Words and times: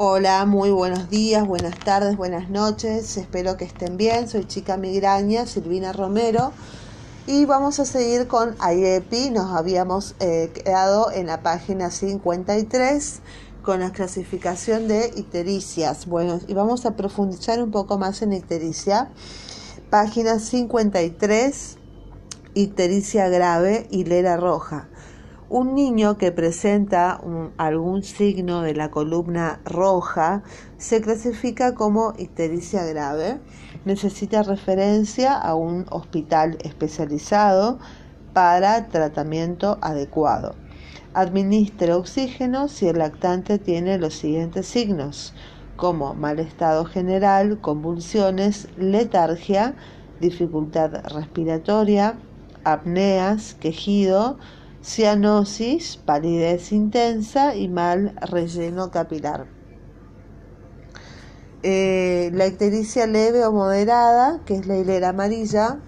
Hola, 0.00 0.46
muy 0.46 0.70
buenos 0.70 1.10
días, 1.10 1.44
buenas 1.44 1.76
tardes, 1.80 2.16
buenas 2.16 2.48
noches. 2.50 3.16
Espero 3.16 3.56
que 3.56 3.64
estén 3.64 3.96
bien. 3.96 4.28
Soy 4.28 4.44
chica 4.44 4.76
migraña, 4.76 5.44
Silvina 5.44 5.92
Romero. 5.92 6.52
Y 7.26 7.46
vamos 7.46 7.80
a 7.80 7.84
seguir 7.84 8.28
con 8.28 8.54
IEPI. 8.60 9.30
Nos 9.30 9.50
habíamos 9.56 10.14
eh, 10.20 10.52
quedado 10.54 11.10
en 11.10 11.26
la 11.26 11.42
página 11.42 11.90
53 11.90 13.22
con 13.64 13.80
la 13.80 13.90
clasificación 13.90 14.86
de 14.86 15.10
ictericias. 15.16 16.06
Bueno, 16.06 16.38
y 16.46 16.54
vamos 16.54 16.86
a 16.86 16.94
profundizar 16.94 17.60
un 17.60 17.72
poco 17.72 17.98
más 17.98 18.22
en 18.22 18.34
ictericia. 18.34 19.10
Página 19.90 20.38
53, 20.38 21.76
ictericia 22.54 23.28
grave, 23.28 23.88
hilera 23.90 24.36
roja. 24.36 24.86
Un 25.50 25.74
niño 25.74 26.18
que 26.18 26.30
presenta 26.30 27.22
algún 27.56 28.02
signo 28.02 28.60
de 28.60 28.74
la 28.74 28.90
columna 28.90 29.60
roja 29.64 30.42
se 30.76 31.00
clasifica 31.00 31.74
como 31.74 32.12
ictericia 32.18 32.84
grave. 32.84 33.40
Necesita 33.86 34.42
referencia 34.42 35.34
a 35.34 35.54
un 35.54 35.86
hospital 35.88 36.58
especializado 36.64 37.78
para 38.34 38.88
tratamiento 38.88 39.78
adecuado. 39.80 40.54
Administre 41.14 41.94
oxígeno 41.94 42.68
si 42.68 42.88
el 42.88 42.98
lactante 42.98 43.58
tiene 43.58 43.96
los 43.96 44.12
siguientes 44.18 44.66
signos, 44.66 45.32
como 45.76 46.12
mal 46.12 46.40
estado 46.40 46.84
general, 46.84 47.58
convulsiones, 47.62 48.68
letargia, 48.76 49.76
dificultad 50.20 51.06
respiratoria, 51.06 52.18
apneas, 52.64 53.54
quejido, 53.54 54.36
cianosis, 54.88 55.98
palidez 55.98 56.72
intensa 56.72 57.54
y 57.54 57.68
mal 57.68 58.14
relleno 58.22 58.90
capilar. 58.90 59.46
Eh, 61.62 62.30
la 62.32 62.46
ictericia 62.46 63.06
leve 63.06 63.44
o 63.44 63.52
moderada, 63.52 64.42
que 64.46 64.54
es 64.54 64.66
la 64.66 64.78
hilera 64.78 65.10
amarilla, 65.10 65.82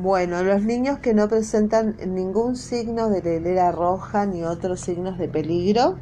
Bueno, 0.00 0.44
los 0.44 0.62
niños 0.62 1.00
que 1.00 1.12
no 1.12 1.28
presentan 1.28 1.96
ningún 2.06 2.54
signo 2.56 3.10
de 3.10 3.20
la 3.22 3.34
hilera 3.34 3.72
roja 3.72 4.26
ni 4.26 4.44
otros 4.44 4.80
signos 4.80 5.18
de 5.18 5.28
peligro, 5.28 5.96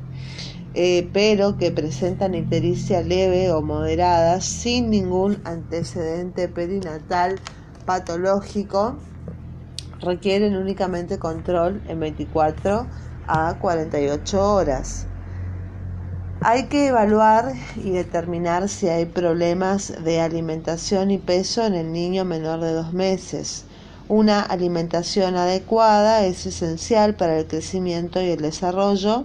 eh, 0.79 1.09
pero 1.11 1.57
que 1.57 1.71
presentan 1.71 2.35
ictericia 2.35 3.01
leve 3.01 3.51
o 3.51 3.63
moderada 3.63 4.43
sin 4.43 4.91
ningún 4.91 5.41
antecedente 5.45 6.49
perinatal 6.49 7.41
patológico 7.87 8.99
requieren 10.03 10.55
únicamente 10.55 11.19
control 11.19 11.81
en 11.89 11.99
24 12.01 12.87
a 13.27 13.57
48 13.59 14.55
horas. 14.55 15.07
Hay 16.43 16.65
que 16.65 16.89
evaluar 16.89 17.55
y 17.83 17.93
determinar 17.93 18.69
si 18.69 18.89
hay 18.89 19.07
problemas 19.07 20.05
de 20.05 20.21
alimentación 20.21 21.11
y 21.11 21.17
peso 21.17 21.65
en 21.65 21.73
el 21.73 21.91
niño 21.91 22.27
menor 22.27 22.61
de 22.61 22.73
dos 22.73 22.93
meses. 22.93 23.65
Una 24.09 24.43
alimentación 24.43 25.37
adecuada 25.37 26.27
es 26.27 26.45
esencial 26.45 27.15
para 27.15 27.39
el 27.39 27.47
crecimiento 27.47 28.21
y 28.21 28.29
el 28.29 28.43
desarrollo 28.43 29.25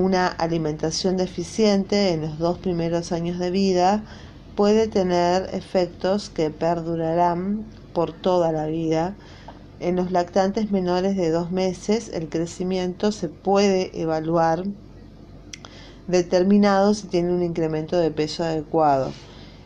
una 0.00 0.26
alimentación 0.26 1.16
deficiente 1.16 2.12
en 2.12 2.22
los 2.22 2.38
dos 2.38 2.58
primeros 2.58 3.12
años 3.12 3.38
de 3.38 3.50
vida 3.50 4.02
puede 4.56 4.88
tener 4.88 5.48
efectos 5.52 6.30
que 6.30 6.50
perdurarán 6.50 7.64
por 7.92 8.12
toda 8.12 8.52
la 8.52 8.66
vida. 8.66 9.14
En 9.78 9.96
los 9.96 10.10
lactantes 10.10 10.70
menores 10.70 11.16
de 11.16 11.30
dos 11.30 11.50
meses 11.50 12.10
el 12.12 12.28
crecimiento 12.28 13.12
se 13.12 13.28
puede 13.28 14.00
evaluar 14.00 14.64
determinado 16.06 16.94
si 16.94 17.06
tiene 17.06 17.32
un 17.32 17.42
incremento 17.42 17.96
de 17.98 18.10
peso 18.10 18.44
adecuado. 18.44 19.12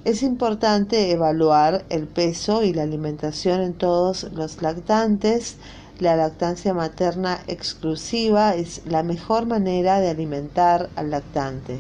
Es 0.05 0.23
importante 0.23 1.11
evaluar 1.11 1.85
el 1.89 2.07
peso 2.07 2.63
y 2.63 2.75
la 2.75 2.83
alimentación 2.83 3.63
en 3.63 3.73
todos 3.73 4.25
los 4.35 4.61
lactantes 4.61 5.57
la 6.01 6.17
lactancia 6.17 6.75
materna 6.75 7.39
exclusiva 7.47 8.57
es 8.57 8.85
la 8.85 9.05
mejor 9.05 9.47
manera 9.47 10.01
de 10.01 10.11
alimentar 10.11 10.91
al 10.97 11.11
lactante. 11.11 11.79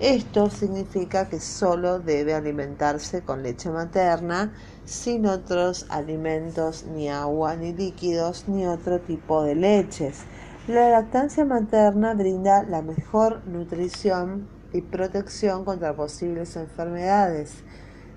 Esto 0.00 0.50
significa 0.50 1.30
que 1.30 1.40
solo 1.40 1.98
debe 1.98 2.34
alimentarse 2.34 3.22
con 3.22 3.42
leche 3.42 3.70
materna, 3.70 4.52
sin 4.84 5.24
otros 5.24 5.86
alimentos, 5.88 6.84
ni 6.84 7.08
agua, 7.08 7.56
ni 7.56 7.72
líquidos, 7.72 8.48
ni 8.48 8.66
otro 8.66 9.00
tipo 9.00 9.42
de 9.42 9.54
leches. 9.54 10.24
La 10.68 10.90
lactancia 10.90 11.46
materna 11.46 12.12
brinda 12.12 12.64
la 12.64 12.82
mejor 12.82 13.46
nutrición 13.46 14.46
y 14.74 14.82
protección 14.82 15.64
contra 15.64 15.96
posibles 15.96 16.56
enfermedades. 16.56 17.62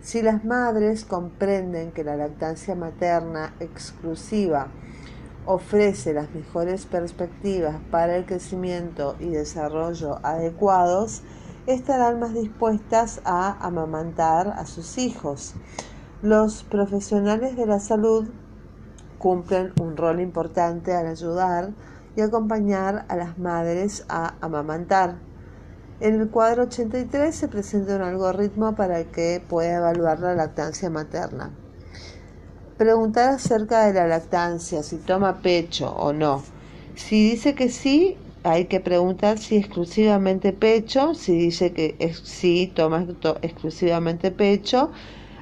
Si 0.02 0.22
las 0.22 0.44
madres 0.44 1.06
comprenden 1.06 1.92
que 1.92 2.04
la 2.04 2.18
lactancia 2.18 2.76
materna 2.76 3.54
exclusiva 3.62 4.68
ofrece 5.48 6.14
las 6.14 6.30
mejores 6.36 6.86
perspectivas 6.86 7.78
para 7.90 8.18
el 8.18 8.26
crecimiento 8.26 9.16
y 9.20 9.30
desarrollo 9.30 10.20
adecuados, 10.22 11.24
estarán 11.66 12.20
más 12.20 12.34
dispuestas 12.34 13.22
a 13.26 13.58
amamantar 13.66 14.50
a 14.50 14.66
sus 14.66 14.98
hijos. 14.98 15.56
Los 16.22 16.64
profesionales 16.64 17.56
de 17.56 17.66
la 17.66 17.80
salud 17.80 18.30
cumplen 19.18 19.74
un 19.82 19.98
rol 19.98 20.20
importante 20.20 20.94
al 20.94 21.08
ayudar 21.08 21.72
y 22.16 22.22
acompañar 22.22 23.06
a 23.08 23.16
las 23.16 23.38
madres 23.38 24.06
a 24.10 24.36
amamantar. 24.42 25.16
En 26.00 26.22
el 26.22 26.30
cuadro 26.30 26.64
83 26.64 27.34
se 27.34 27.48
presenta 27.48 27.96
un 27.96 28.04
algoritmo 28.04 28.76
para 28.76 29.04
que 29.06 29.42
pueda 29.48 29.78
evaluar 29.78 30.20
la 30.20 30.36
lactancia 30.36 30.90
materna. 30.90 31.52
Preguntar 32.78 33.30
acerca 33.30 33.88
de 33.88 33.94
la 33.94 34.06
lactancia, 34.06 34.84
si 34.84 34.98
toma 34.98 35.42
pecho 35.42 35.90
o 35.90 36.14
no. 36.14 36.44
Si 36.94 37.32
dice 37.32 37.56
que 37.56 37.70
sí, 37.70 38.18
hay 38.44 38.66
que 38.66 38.80
preguntar 38.80 39.40
si 39.40 39.58
exclusivamente 39.58 40.54
pecho. 40.54 41.16
Si 41.16 41.36
dice 41.36 41.74
que 41.74 41.96
sí, 42.24 42.72
toma 42.76 43.08
exclusivamente 43.42 44.30
pecho, 44.30 44.92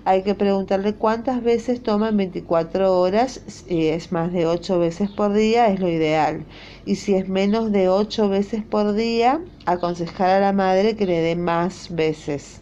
hay 0.06 0.24
que 0.24 0.34
preguntarle 0.34 0.96
cuántas 0.96 1.44
veces 1.44 1.84
toma 1.84 2.08
en 2.08 2.18
24 2.18 2.98
horas. 2.98 3.42
Si 3.48 3.90
es 3.90 4.14
más 4.14 4.32
de 4.32 4.46
8 4.46 4.80
veces 4.80 5.10
por 5.10 5.34
día, 5.34 5.68
es 5.68 5.82
lo 5.82 5.90
ideal. 5.90 6.46
Y 6.86 6.96
si 6.96 7.16
es 7.16 7.28
menos 7.28 7.74
de 7.74 7.90
8 7.90 8.30
veces 8.30 8.64
por 8.64 8.94
día, 8.94 9.42
aconsejar 9.66 10.30
a 10.30 10.40
la 10.40 10.54
madre 10.54 10.96
que 10.96 11.06
le 11.06 11.20
dé 11.20 11.36
más 11.36 11.94
veces. 11.94 12.62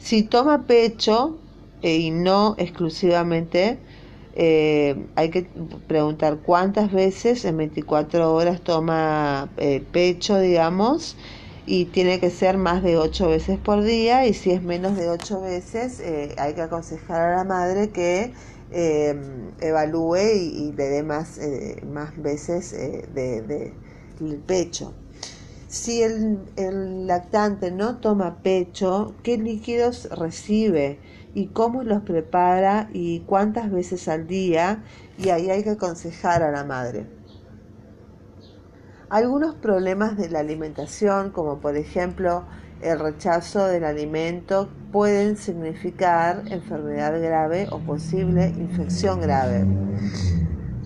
Si 0.00 0.24
toma 0.24 0.64
pecho, 0.66 1.38
eh, 1.86 1.98
y 1.98 2.10
no 2.10 2.56
exclusivamente 2.58 3.78
eh, 4.34 5.06
hay 5.14 5.30
que 5.30 5.48
preguntar 5.86 6.38
cuántas 6.38 6.90
veces 6.90 7.44
en 7.44 7.58
24 7.58 8.34
horas 8.34 8.60
toma 8.60 9.52
eh, 9.56 9.84
pecho, 9.92 10.40
digamos, 10.40 11.16
y 11.64 11.84
tiene 11.84 12.18
que 12.18 12.30
ser 12.30 12.58
más 12.58 12.82
de 12.82 12.96
8 12.96 13.28
veces 13.28 13.58
por 13.60 13.84
día, 13.84 14.26
y 14.26 14.34
si 14.34 14.50
es 14.50 14.64
menos 14.64 14.96
de 14.96 15.08
8 15.10 15.40
veces, 15.42 16.02
hay 16.38 16.54
que 16.54 16.62
aconsejar 16.62 17.20
a 17.20 17.36
la 17.36 17.44
madre 17.44 17.90
que 17.90 18.32
evalúe 19.60 20.16
y, 20.34 20.72
le 20.72 20.88
dé 20.88 21.04
más, 21.04 21.38
más 21.88 22.20
veces 22.20 22.72
de, 22.72 23.72
el 24.20 24.36
pecho. 24.38 24.92
Si 25.68 26.02
el 26.02 27.06
lactante 27.06 27.70
no 27.70 27.98
toma 27.98 28.42
pecho, 28.42 29.14
¿qué 29.22 29.38
líquidos 29.38 30.08
recibe? 30.10 30.98
Y 31.36 31.48
cómo 31.48 31.82
los 31.82 32.00
prepara 32.00 32.88
y 32.94 33.20
cuántas 33.20 33.70
veces 33.70 34.08
al 34.08 34.26
día 34.26 34.82
y 35.18 35.28
ahí 35.28 35.50
hay 35.50 35.62
que 35.62 35.72
aconsejar 35.72 36.42
a 36.42 36.50
la 36.50 36.64
madre. 36.64 37.06
Algunos 39.10 39.54
problemas 39.54 40.16
de 40.16 40.30
la 40.30 40.38
alimentación, 40.38 41.32
como 41.32 41.58
por 41.58 41.76
ejemplo 41.76 42.46
el 42.80 42.98
rechazo 42.98 43.66
del 43.66 43.84
alimento, 43.84 44.70
pueden 44.90 45.36
significar 45.36 46.44
enfermedad 46.46 47.20
grave 47.20 47.68
o 47.70 47.80
posible 47.80 48.48
infección 48.56 49.20
grave. 49.20 49.66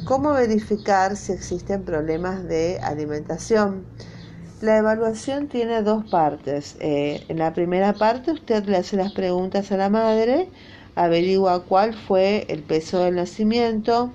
¿Cómo 0.04 0.32
verificar 0.32 1.14
si 1.14 1.30
existen 1.30 1.84
problemas 1.84 2.42
de 2.48 2.80
alimentación? 2.82 3.84
La 4.60 4.76
evaluación 4.76 5.48
tiene 5.48 5.80
dos 5.80 6.04
partes. 6.10 6.76
Eh, 6.80 7.24
en 7.28 7.38
la 7.38 7.54
primera 7.54 7.94
parte 7.94 8.32
usted 8.32 8.66
le 8.66 8.76
hace 8.76 8.98
las 8.98 9.12
preguntas 9.12 9.72
a 9.72 9.78
la 9.78 9.88
madre, 9.88 10.50
averigua 10.96 11.64
cuál 11.64 11.94
fue 11.94 12.44
el 12.50 12.62
peso 12.62 13.02
del 13.02 13.14
nacimiento, 13.14 14.12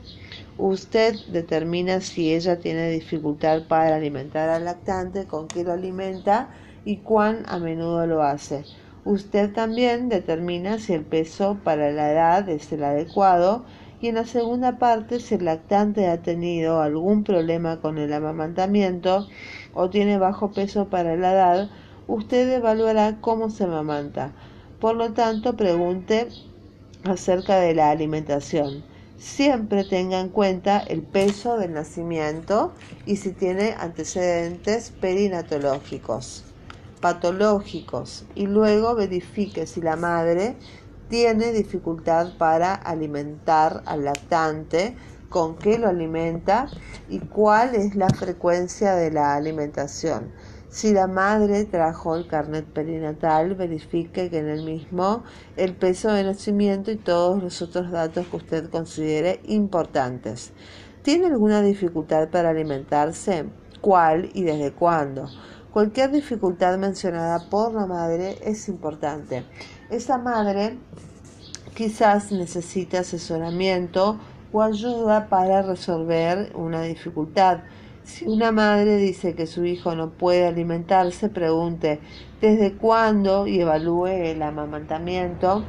usted 0.59 1.15
determina 1.31 1.99
si 1.99 2.31
ella 2.31 2.59
tiene 2.59 2.91
dificultad 2.91 3.63
para 3.67 3.95
alimentar 3.95 4.49
al 4.49 4.65
lactante, 4.65 5.25
con 5.25 5.47
qué 5.47 5.63
lo 5.63 5.73
alimenta 5.73 6.49
y 6.85 6.97
cuán 6.97 7.41
a 7.47 7.57
menudo 7.57 8.05
lo 8.05 8.21
hace. 8.21 8.65
Usted 9.03 9.51
también 9.51 10.09
determina 10.09 10.77
si 10.77 10.93
el 10.93 11.05
peso 11.05 11.57
para 11.63 11.89
la 11.91 12.11
edad 12.11 12.47
es 12.49 12.71
el 12.71 12.83
adecuado 12.83 13.65
y 13.99 14.09
en 14.09 14.15
la 14.15 14.25
segunda 14.25 14.77
parte 14.77 15.19
si 15.19 15.33
el 15.33 15.45
lactante 15.45 16.07
ha 16.07 16.21
tenido 16.21 16.81
algún 16.81 17.23
problema 17.23 17.81
con 17.81 17.97
el 17.97 18.13
amamantamiento 18.13 19.27
o 19.75 19.91
tiene 19.91 20.17
bajo 20.17 20.51
peso 20.51 20.85
para 20.89 21.15
la 21.15 21.33
edad, 21.33 21.69
usted 22.07 22.51
evaluará 22.51 23.21
cómo 23.21 23.51
se 23.51 23.65
amamanta. 23.65 24.31
Por 24.79 24.95
lo 24.95 25.13
tanto, 25.13 25.55
pregunte 25.55 26.29
acerca 27.03 27.59
de 27.59 27.75
la 27.75 27.91
alimentación. 27.91 28.83
Siempre 29.17 29.83
tenga 29.83 30.19
en 30.19 30.29
cuenta 30.29 30.79
el 30.79 31.03
peso 31.03 31.57
del 31.57 31.73
nacimiento 31.73 32.73
y 33.05 33.17
si 33.17 33.31
tiene 33.31 33.75
antecedentes 33.77 34.91
perinatológicos 34.99 36.43
patológicos 37.05 38.25
y 38.33 38.47
luego 38.47 38.95
verifique 38.95 39.67
si 39.67 39.79
la 39.79 39.95
madre 39.95 40.55
tiene 41.07 41.51
dificultad 41.51 42.33
para 42.39 42.73
alimentar 42.73 43.83
al 43.85 44.05
lactante, 44.05 44.95
con 45.29 45.55
qué 45.57 45.77
lo 45.77 45.87
alimenta 45.87 46.67
y 47.09 47.19
cuál 47.19 47.75
es 47.75 47.95
la 47.95 48.09
frecuencia 48.09 48.95
de 48.95 49.11
la 49.11 49.35
alimentación. 49.35 50.31
Si 50.69 50.93
la 50.93 51.07
madre 51.07 51.63
trajo 51.63 52.15
el 52.15 52.27
carnet 52.27 52.65
perinatal, 52.65 53.55
verifique 53.55 54.29
que 54.29 54.39
en 54.39 54.49
el 54.49 54.65
mismo 54.65 55.23
el 55.55 55.73
peso 55.73 56.11
de 56.11 56.25
nacimiento 56.25 56.91
y 56.91 56.97
todos 56.97 57.41
los 57.41 57.61
otros 57.61 57.91
datos 57.91 58.27
que 58.27 58.35
usted 58.35 58.69
considere 58.69 59.39
importantes. 59.45 60.51
¿Tiene 61.01 61.27
alguna 61.27 61.61
dificultad 61.61 62.29
para 62.29 62.49
alimentarse? 62.49 63.45
¿Cuál 63.79 64.29
y 64.33 64.43
desde 64.43 64.73
cuándo? 64.73 65.29
Cualquier 65.71 66.11
dificultad 66.11 66.77
mencionada 66.77 67.49
por 67.49 67.73
la 67.73 67.85
madre 67.85 68.37
es 68.43 68.67
importante. 68.67 69.45
Esa 69.89 70.17
madre 70.17 70.77
quizás 71.75 72.31
necesite 72.31 72.97
asesoramiento 72.97 74.17
o 74.55 74.61
ayuda 74.61 75.27
para 75.27 75.63
resolver 75.63 76.53
una 76.55 76.83
dificultad. 76.83 77.59
Si 78.03 78.25
una 78.25 78.53
madre 78.53 78.95
dice 78.95 79.35
que 79.35 79.47
su 79.47 79.65
hijo 79.65 79.95
no 79.95 80.11
puede 80.11 80.47
alimentarse, 80.47 81.27
pregunte 81.27 81.99
desde 82.39 82.71
cuándo 82.71 83.47
y 83.47 83.59
evalúe 83.59 84.07
el 84.07 84.41
amamantamiento 84.41 85.65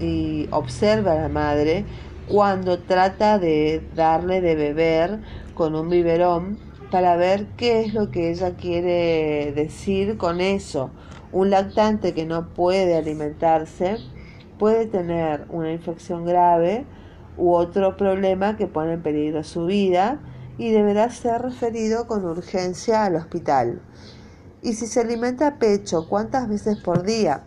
y 0.00 0.48
observe 0.50 1.10
a 1.10 1.16
la 1.16 1.28
madre 1.28 1.84
cuando 2.26 2.78
trata 2.78 3.38
de 3.38 3.86
darle 3.94 4.40
de 4.40 4.54
beber 4.54 5.20
con 5.52 5.74
un 5.74 5.90
biberón 5.90 6.58
para 6.90 7.16
ver 7.16 7.48
qué 7.58 7.82
es 7.82 7.92
lo 7.92 8.10
que 8.10 8.30
ella 8.30 8.56
quiere 8.56 9.52
decir 9.54 10.16
con 10.16 10.40
eso. 10.40 10.88
Un 11.32 11.50
lactante 11.50 12.14
que 12.14 12.24
no 12.24 12.48
puede 12.48 12.96
alimentarse 12.96 13.98
puede 14.58 14.86
tener 14.86 15.44
una 15.50 15.70
infección 15.70 16.24
grave 16.24 16.86
u 17.36 17.54
otro 17.54 17.96
problema 17.96 18.56
que 18.56 18.66
pone 18.66 18.94
en 18.94 19.02
peligro 19.02 19.44
su 19.44 19.66
vida 19.66 20.20
y 20.58 20.70
deberá 20.70 21.10
ser 21.10 21.42
referido 21.42 22.06
con 22.06 22.24
urgencia 22.24 23.04
al 23.04 23.16
hospital. 23.16 23.82
Y 24.62 24.74
si 24.74 24.86
se 24.86 25.00
alimenta 25.00 25.46
a 25.46 25.58
pecho, 25.58 26.08
¿cuántas 26.08 26.48
veces 26.48 26.78
por 26.78 27.02
día? 27.02 27.44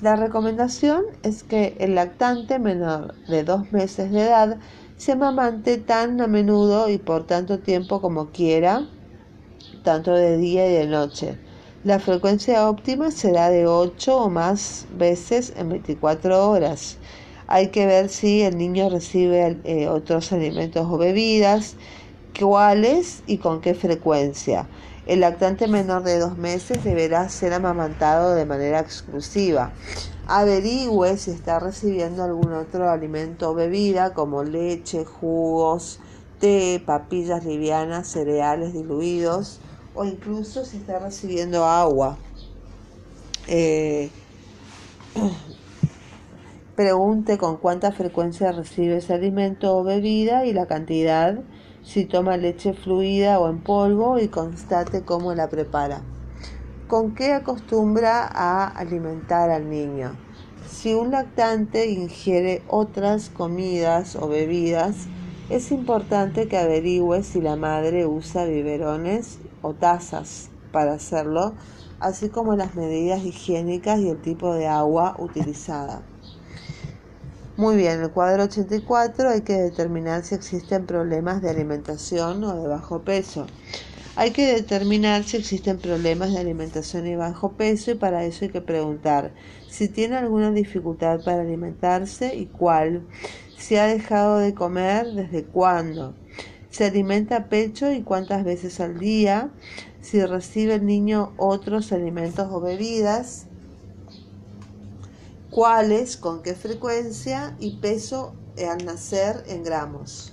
La 0.00 0.16
recomendación 0.16 1.04
es 1.22 1.42
que 1.42 1.76
el 1.78 1.94
lactante 1.94 2.58
menor 2.58 3.14
de 3.28 3.44
dos 3.44 3.72
meses 3.72 4.10
de 4.10 4.22
edad 4.22 4.58
se 4.96 5.12
amamante 5.12 5.78
tan 5.78 6.20
a 6.20 6.26
menudo 6.26 6.88
y 6.88 6.98
por 6.98 7.26
tanto 7.26 7.58
tiempo 7.58 8.00
como 8.00 8.30
quiera, 8.30 8.86
tanto 9.82 10.12
de 10.12 10.36
día 10.36 10.68
y 10.68 10.74
de 10.74 10.86
noche. 10.86 11.38
La 11.84 11.98
frecuencia 11.98 12.68
óptima 12.68 13.10
será 13.10 13.50
de 13.50 13.66
8 13.66 14.16
o 14.16 14.30
más 14.30 14.86
veces 14.96 15.52
en 15.56 15.70
24 15.70 16.48
horas. 16.48 16.98
Hay 17.54 17.70
que 17.70 17.84
ver 17.84 18.08
si 18.08 18.40
el 18.42 18.56
niño 18.56 18.88
recibe 18.88 19.60
eh, 19.64 19.86
otros 19.88 20.32
alimentos 20.32 20.86
o 20.88 20.96
bebidas, 20.96 21.76
cuáles 22.38 23.22
y 23.26 23.40
con 23.40 23.60
qué 23.60 23.74
frecuencia. 23.74 24.70
El 25.04 25.20
lactante 25.20 25.68
menor 25.68 26.02
de 26.02 26.18
dos 26.18 26.38
meses 26.38 26.82
deberá 26.82 27.28
ser 27.28 27.52
amamantado 27.52 28.34
de 28.34 28.46
manera 28.46 28.80
exclusiva. 28.80 29.74
Averigüe 30.24 31.18
si 31.18 31.30
está 31.32 31.60
recibiendo 31.60 32.24
algún 32.24 32.54
otro 32.54 32.88
alimento 32.90 33.50
o 33.50 33.54
bebida 33.54 34.14
como 34.14 34.44
leche, 34.44 35.04
jugos, 35.04 36.00
té, 36.38 36.82
papillas 36.86 37.44
livianas, 37.44 38.08
cereales 38.08 38.72
diluidos 38.72 39.60
o 39.92 40.06
incluso 40.06 40.64
si 40.64 40.78
está 40.78 40.98
recibiendo 41.00 41.66
agua. 41.66 42.18
Eh, 43.46 44.14
pregunte 46.82 47.38
con 47.38 47.58
cuánta 47.58 47.92
frecuencia 47.92 48.50
recibe 48.50 48.96
ese 48.96 49.14
alimento 49.14 49.76
o 49.76 49.84
bebida 49.84 50.46
y 50.46 50.52
la 50.52 50.66
cantidad 50.66 51.38
si 51.84 52.06
toma 52.06 52.36
leche 52.36 52.72
fluida 52.72 53.38
o 53.38 53.48
en 53.48 53.60
polvo 53.60 54.18
y 54.18 54.26
constate 54.26 55.02
cómo 55.02 55.32
la 55.32 55.48
prepara. 55.48 56.02
¿Con 56.88 57.14
qué 57.14 57.34
acostumbra 57.34 58.26
a 58.26 58.66
alimentar 58.66 59.48
al 59.50 59.70
niño? 59.70 60.16
Si 60.68 60.92
un 60.92 61.12
lactante 61.12 61.88
ingiere 61.88 62.64
otras 62.66 63.30
comidas 63.30 64.16
o 64.16 64.26
bebidas, 64.26 65.06
es 65.50 65.70
importante 65.70 66.48
que 66.48 66.58
averigüe 66.58 67.22
si 67.22 67.40
la 67.40 67.54
madre 67.54 68.06
usa 68.06 68.44
biberones 68.44 69.38
o 69.62 69.72
tazas 69.72 70.50
para 70.72 70.94
hacerlo, 70.94 71.52
así 72.00 72.28
como 72.28 72.56
las 72.56 72.74
medidas 72.74 73.24
higiénicas 73.24 74.00
y 74.00 74.08
el 74.08 74.20
tipo 74.20 74.52
de 74.52 74.66
agua 74.66 75.14
utilizada. 75.20 76.02
Muy 77.58 77.76
bien, 77.76 77.98
en 77.98 78.04
el 78.04 78.10
cuadro 78.10 78.44
84 78.44 79.28
hay 79.28 79.42
que 79.42 79.52
determinar 79.52 80.24
si 80.24 80.34
existen 80.34 80.86
problemas 80.86 81.42
de 81.42 81.50
alimentación 81.50 82.42
o 82.44 82.56
de 82.56 82.66
bajo 82.66 83.02
peso. 83.02 83.46
Hay 84.16 84.30
que 84.30 84.54
determinar 84.54 85.24
si 85.24 85.36
existen 85.36 85.76
problemas 85.76 86.32
de 86.32 86.38
alimentación 86.38 87.06
y 87.06 87.14
bajo 87.14 87.52
peso 87.52 87.90
y 87.90 87.94
para 87.94 88.24
eso 88.24 88.46
hay 88.46 88.50
que 88.50 88.62
preguntar 88.62 89.34
si 89.68 89.88
tiene 89.88 90.16
alguna 90.16 90.50
dificultad 90.50 91.22
para 91.22 91.42
alimentarse 91.42 92.34
y 92.34 92.46
cuál, 92.46 93.06
si 93.58 93.76
ha 93.76 93.84
dejado 93.84 94.38
de 94.38 94.54
comer, 94.54 95.12
desde 95.12 95.44
cuándo, 95.44 96.14
se 96.70 96.86
alimenta 96.86 97.36
a 97.36 97.48
pecho 97.50 97.92
y 97.92 98.00
cuántas 98.00 98.44
veces 98.44 98.80
al 98.80 98.98
día, 98.98 99.50
si 100.00 100.24
recibe 100.24 100.76
el 100.76 100.86
niño 100.86 101.34
otros 101.36 101.92
alimentos 101.92 102.48
o 102.50 102.62
bebidas, 102.62 103.46
cuáles, 105.52 106.16
con 106.16 106.42
qué 106.42 106.54
frecuencia 106.54 107.54
y 107.60 107.76
peso 107.76 108.34
al 108.68 108.84
nacer 108.84 109.44
en 109.46 109.62
gramos. 109.62 110.32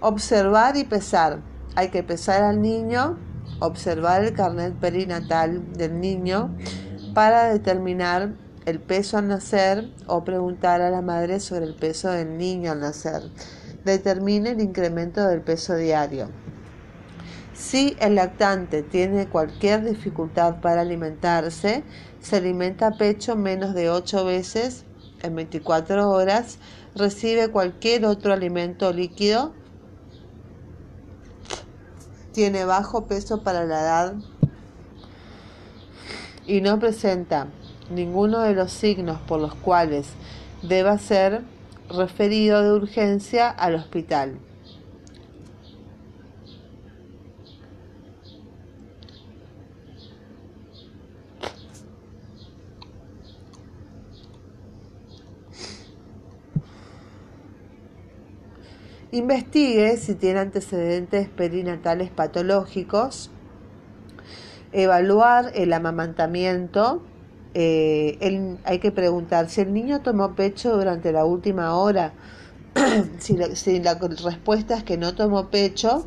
Observar 0.00 0.76
y 0.76 0.84
pesar. 0.84 1.40
Hay 1.74 1.88
que 1.88 2.02
pesar 2.04 2.42
al 2.42 2.62
niño, 2.62 3.18
observar 3.58 4.22
el 4.22 4.34
carnet 4.34 4.74
perinatal 4.74 5.72
del 5.72 5.98
niño 5.98 6.56
para 7.14 7.52
determinar 7.52 8.34
el 8.66 8.80
peso 8.80 9.18
al 9.18 9.28
nacer 9.28 9.90
o 10.06 10.24
preguntar 10.24 10.80
a 10.80 10.90
la 10.90 11.02
madre 11.02 11.40
sobre 11.40 11.66
el 11.66 11.74
peso 11.74 12.10
del 12.10 12.38
niño 12.38 12.72
al 12.72 12.80
nacer. 12.80 13.22
Determine 13.84 14.50
el 14.50 14.60
incremento 14.60 15.26
del 15.26 15.42
peso 15.42 15.76
diario. 15.76 16.30
Si 17.52 17.96
el 18.00 18.16
lactante 18.16 18.82
tiene 18.82 19.28
cualquier 19.28 19.84
dificultad 19.84 20.60
para 20.60 20.80
alimentarse, 20.80 21.84
se 22.20 22.36
alimenta 22.36 22.96
pecho 22.96 23.36
menos 23.36 23.74
de 23.74 23.90
8 23.90 24.24
veces 24.24 24.84
en 25.22 25.36
24 25.36 26.10
horas, 26.10 26.58
recibe 26.94 27.48
cualquier 27.48 28.06
otro 28.06 28.32
alimento 28.32 28.92
líquido, 28.92 29.54
tiene 32.32 32.64
bajo 32.64 33.06
peso 33.06 33.42
para 33.42 33.64
la 33.64 33.80
edad 33.80 34.14
y 36.46 36.60
no 36.60 36.78
presenta 36.78 37.48
ninguno 37.94 38.40
de 38.40 38.54
los 38.54 38.72
signos 38.72 39.18
por 39.20 39.40
los 39.40 39.54
cuales 39.54 40.08
deba 40.62 40.98
ser 40.98 41.42
referido 41.88 42.62
de 42.62 42.72
urgencia 42.72 43.48
al 43.50 43.74
hospital. 43.74 44.38
Investigue 59.12 59.96
si 59.96 60.16
tiene 60.16 60.40
antecedentes 60.40 61.28
perinatales 61.28 62.10
patológicos, 62.10 63.30
evaluar 64.72 65.52
el 65.54 65.72
amamantamiento 65.72 67.00
eh, 67.54 68.58
hay 68.64 68.78
que 68.80 68.90
preguntar 68.90 69.48
si 69.48 69.60
el 69.60 69.72
niño 69.72 70.00
tomó 70.02 70.34
pecho 70.34 70.76
durante 70.76 71.12
la 71.12 71.24
última 71.24 71.74
hora. 71.76 72.12
si, 73.18 73.36
la, 73.36 73.94
respuesta 73.94 74.76
es 74.76 74.82
que 74.82 74.96
no 74.96 75.14
tomó 75.14 75.50
pecho, 75.50 76.06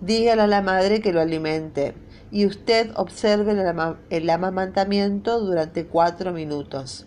dígale 0.00 0.42
a 0.42 0.46
la 0.46 0.62
madre 0.62 1.00
que 1.00 1.12
lo 1.12 1.20
alimente 1.20 1.94
y 2.30 2.46
usted 2.46 2.92
observe 2.94 3.52
el 4.10 4.30
amamantamiento 4.30 5.40
durante 5.40 5.86
cuatro 5.86 6.32
minutos. 6.32 7.06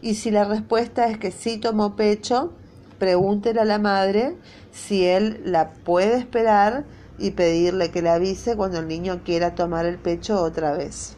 Y 0.00 0.14
si 0.14 0.30
la 0.30 0.44
respuesta 0.44 1.08
es 1.08 1.18
que 1.18 1.30
sí 1.30 1.58
tomó 1.58 1.96
pecho, 1.96 2.54
pregúntele 2.98 3.60
a 3.60 3.66
la 3.66 3.78
madre 3.78 4.36
si 4.72 5.04
él 5.04 5.42
la 5.44 5.72
puede 5.72 6.16
esperar 6.16 6.84
y 7.18 7.32
pedirle 7.32 7.90
que 7.90 8.00
le 8.00 8.08
avise 8.08 8.56
cuando 8.56 8.78
el 8.78 8.88
niño 8.88 9.20
quiera 9.24 9.54
tomar 9.54 9.84
el 9.84 9.98
pecho 9.98 10.40
otra 10.40 10.72
vez. 10.72 11.17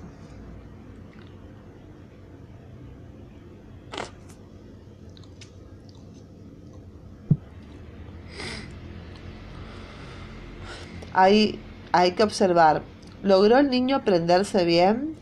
Hay 11.23 12.13
que 12.17 12.23
observar, 12.23 12.83
¿logró 13.23 13.59
el 13.59 13.69
niño 13.69 14.05
prenderse 14.05 14.65
bien? 14.65 15.17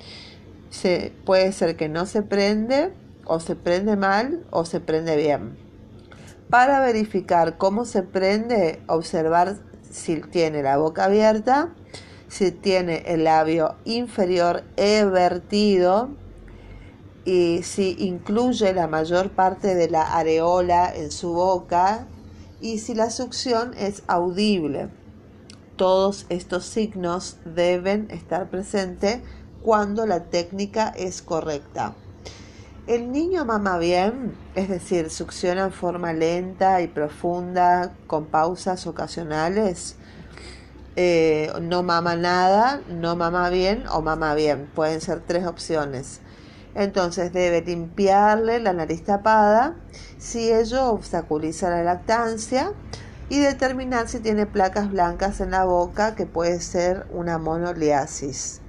Se, 0.71 1.13
puede 1.25 1.53
ser 1.53 1.77
que 1.77 1.89
no 1.89 2.07
se 2.07 2.23
prende, 2.23 2.93
o 3.25 3.41
se 3.41 3.57
prende 3.57 3.97
mal, 3.97 4.45
o 4.51 4.65
se 4.65 4.81
prende 4.81 5.17
bien. 5.17 5.57
Para 6.51 6.81
verificar 6.81 7.59
cómo 7.59 7.85
se 7.85 8.03
prende, 8.03 8.81
observar 8.87 9.57
si 9.91 10.21
tiene 10.21 10.63
la 10.63 10.77
boca 10.77 11.07
abierta, 11.07 11.75
si 12.29 12.53
tiene 12.53 13.03
el 13.07 13.25
labio 13.25 13.75
inferior 13.85 14.63
evertido 14.77 16.11
y 17.25 17.63
si 17.63 17.97
incluye 17.99 18.73
la 18.73 18.87
mayor 18.87 19.31
parte 19.31 19.75
de 19.75 19.91
la 19.91 20.17
areola 20.17 20.95
en 20.95 21.11
su 21.11 21.33
boca 21.33 22.07
y 22.61 22.79
si 22.79 22.95
la 22.95 23.11
succión 23.11 23.75
es 23.77 24.03
audible. 24.07 24.89
Todos 25.79 26.27
estos 26.29 26.65
signos 26.65 27.37
deben 27.45 28.11
estar 28.11 28.51
presentes 28.51 29.21
cuando 29.63 30.07
la 30.07 30.25
técnica 30.25 30.89
es 30.89 31.23
correcta. 31.23 31.95
El 32.89 33.13
niño 33.13 33.45
mama 33.45 33.79
bien, 33.79 34.35
es 34.57 34.69
decir, 34.69 35.09
succiona 35.09 35.67
en 35.67 35.73
forma 35.73 36.13
lenta 36.13 36.83
y 36.83 36.89
profunda 36.89 37.93
con 38.09 38.27
pausas 38.27 38.89
ocasionales. 38.89 39.95
Eh, 40.97 41.53
no 41.63 41.85
mama 41.85 42.17
nada, 42.17 42.81
no 42.89 43.15
mama 43.15 43.49
bien 43.49 43.85
o 43.93 44.03
mama 44.03 44.35
bien. 44.35 44.69
Pueden 44.75 45.01
ser 45.01 45.21
tres 45.25 45.47
opciones. 45.47 46.21
Entonces 46.75 47.33
debe 47.33 47.63
limpiarle 47.63 48.59
la 48.59 48.73
nariz 48.73 49.05
tapada 49.05 49.77
si 50.19 50.53
ello 50.53 50.91
obstaculiza 50.91 51.71
la 51.71 51.85
lactancia 51.85 52.73
y 53.31 53.41
determinar 53.41 54.09
si 54.09 54.21
tiene 54.21 54.47
placas 54.47 54.91
blancas 54.91 55.41
en 55.41 55.51
la 55.51 55.65
boca, 55.65 56.15
que 56.15 56.27
puede 56.27 56.61
ser 56.61 57.07
una 57.11 57.39
monoliasis. 57.39 58.61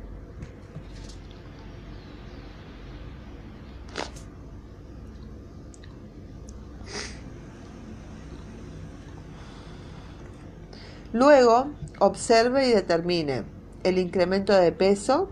Luego, 11.12 11.72
observe 12.00 12.68
y 12.68 12.72
determine 12.72 13.44
el 13.84 13.98
incremento 13.98 14.54
de 14.54 14.72
peso, 14.72 15.30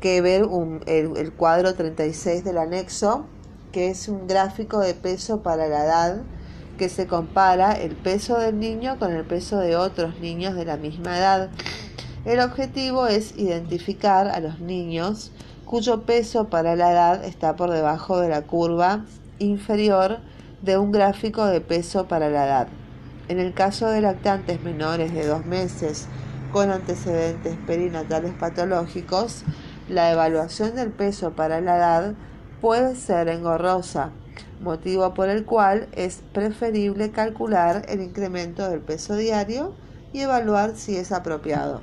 que 0.00 0.20
ver 0.20 0.46
el 0.86 1.32
cuadro 1.32 1.74
36 1.74 2.44
del 2.44 2.58
anexo, 2.58 3.26
que 3.72 3.88
es 3.88 4.08
un 4.08 4.26
gráfico 4.26 4.80
de 4.80 4.92
peso 4.94 5.42
para 5.42 5.68
la 5.68 5.84
edad 5.84 6.22
que 6.76 6.88
se 6.88 7.06
compara 7.06 7.72
el 7.72 7.94
peso 7.94 8.38
del 8.38 8.58
niño 8.58 8.98
con 8.98 9.12
el 9.12 9.24
peso 9.24 9.58
de 9.58 9.76
otros 9.76 10.20
niños 10.20 10.54
de 10.54 10.64
la 10.64 10.76
misma 10.76 11.18
edad. 11.18 11.50
El 12.24 12.40
objetivo 12.40 13.06
es 13.06 13.36
identificar 13.36 14.28
a 14.28 14.40
los 14.40 14.60
niños 14.60 15.32
cuyo 15.64 16.02
peso 16.02 16.48
para 16.48 16.76
la 16.76 16.92
edad 16.92 17.24
está 17.24 17.56
por 17.56 17.70
debajo 17.70 18.20
de 18.20 18.28
la 18.28 18.42
curva 18.42 19.04
inferior 19.38 20.18
de 20.62 20.78
un 20.78 20.92
gráfico 20.92 21.46
de 21.46 21.60
peso 21.60 22.06
para 22.06 22.30
la 22.30 22.46
edad. 22.46 22.68
En 23.28 23.40
el 23.40 23.54
caso 23.54 23.88
de 23.88 24.00
lactantes 24.00 24.62
menores 24.62 25.12
de 25.12 25.26
dos 25.26 25.44
meses 25.44 26.06
con 26.52 26.70
antecedentes 26.70 27.56
perinatales 27.66 28.32
patológicos, 28.34 29.42
la 29.88 30.12
evaluación 30.12 30.74
del 30.76 30.90
peso 30.90 31.32
para 31.32 31.60
la 31.60 31.76
edad 31.76 32.14
puede 32.60 32.94
ser 32.96 33.28
engorrosa 33.28 34.10
motivo 34.60 35.14
por 35.14 35.28
el 35.28 35.44
cual 35.44 35.88
es 35.92 36.22
preferible 36.32 37.10
calcular 37.10 37.84
el 37.88 38.00
incremento 38.00 38.68
del 38.68 38.80
peso 38.80 39.16
diario 39.16 39.74
y 40.12 40.20
evaluar 40.20 40.76
si 40.76 40.96
es 40.96 41.12
apropiado. 41.12 41.82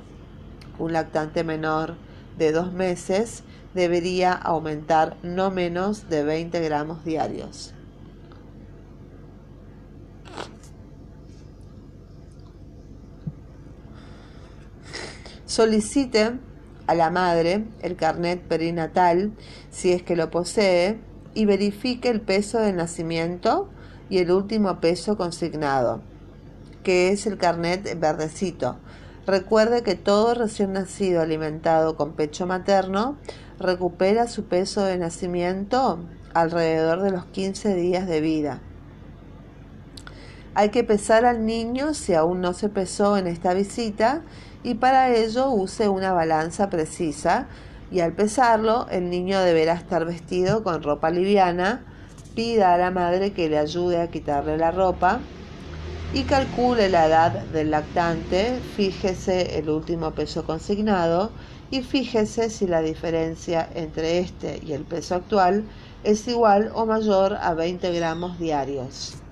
Un 0.78 0.92
lactante 0.92 1.44
menor 1.44 1.94
de 2.38 2.52
dos 2.52 2.72
meses 2.72 3.44
debería 3.74 4.32
aumentar 4.32 5.16
no 5.22 5.50
menos 5.50 6.08
de 6.08 6.24
20 6.24 6.60
gramos 6.60 7.04
diarios. 7.04 7.74
Solicite 15.46 16.32
a 16.88 16.94
la 16.94 17.10
madre 17.10 17.64
el 17.82 17.94
carnet 17.94 18.42
perinatal 18.42 19.32
si 19.70 19.92
es 19.92 20.02
que 20.02 20.16
lo 20.16 20.30
posee 20.30 20.98
y 21.34 21.44
verifique 21.44 22.08
el 22.08 22.20
peso 22.20 22.58
de 22.58 22.72
nacimiento 22.72 23.68
y 24.08 24.18
el 24.18 24.30
último 24.30 24.80
peso 24.80 25.16
consignado, 25.16 26.00
que 26.82 27.10
es 27.10 27.26
el 27.26 27.36
carnet 27.36 27.98
verdecito. 27.98 28.76
Recuerde 29.26 29.82
que 29.82 29.94
todo 29.94 30.34
recién 30.34 30.72
nacido 30.72 31.22
alimentado 31.22 31.96
con 31.96 32.12
pecho 32.12 32.46
materno 32.46 33.16
recupera 33.58 34.28
su 34.28 34.44
peso 34.44 34.84
de 34.84 34.98
nacimiento 34.98 35.98
alrededor 36.34 37.02
de 37.02 37.10
los 37.10 37.24
15 37.26 37.74
días 37.74 38.06
de 38.06 38.20
vida. 38.20 38.60
Hay 40.54 40.68
que 40.68 40.84
pesar 40.84 41.24
al 41.24 41.46
niño 41.46 41.94
si 41.94 42.14
aún 42.14 42.40
no 42.40 42.52
se 42.52 42.68
pesó 42.68 43.16
en 43.16 43.26
esta 43.26 43.54
visita 43.54 44.22
y 44.62 44.74
para 44.74 45.14
ello 45.14 45.50
use 45.50 45.88
una 45.88 46.12
balanza 46.12 46.70
precisa 46.70 47.48
y 47.90 48.00
al 48.00 48.12
pesarlo 48.12 48.86
el 48.90 49.10
niño 49.10 49.40
deberá 49.40 49.74
estar 49.74 50.04
vestido 50.04 50.62
con 50.62 50.82
ropa 50.82 51.10
liviana, 51.10 51.84
pida 52.34 52.74
a 52.74 52.78
la 52.78 52.90
madre 52.90 53.32
que 53.32 53.48
le 53.48 53.58
ayude 53.58 54.00
a 54.00 54.10
quitarle 54.10 54.56
la 54.56 54.70
ropa 54.70 55.20
y 56.14 56.22
calcule 56.24 56.88
la 56.88 57.06
edad 57.06 57.32
del 57.46 57.70
lactante, 57.70 58.60
fíjese 58.76 59.58
el 59.58 59.68
último 59.68 60.12
peso 60.12 60.44
consignado 60.44 61.32
y 61.70 61.82
fíjese 61.82 62.50
si 62.50 62.66
la 62.66 62.82
diferencia 62.82 63.68
entre 63.74 64.18
este 64.18 64.60
y 64.64 64.72
el 64.72 64.84
peso 64.84 65.16
actual 65.16 65.64
es 66.04 66.28
igual 66.28 66.70
o 66.74 66.86
mayor 66.86 67.34
a 67.40 67.54
20 67.54 67.92
gramos 67.92 68.38
diarios. 68.38 69.23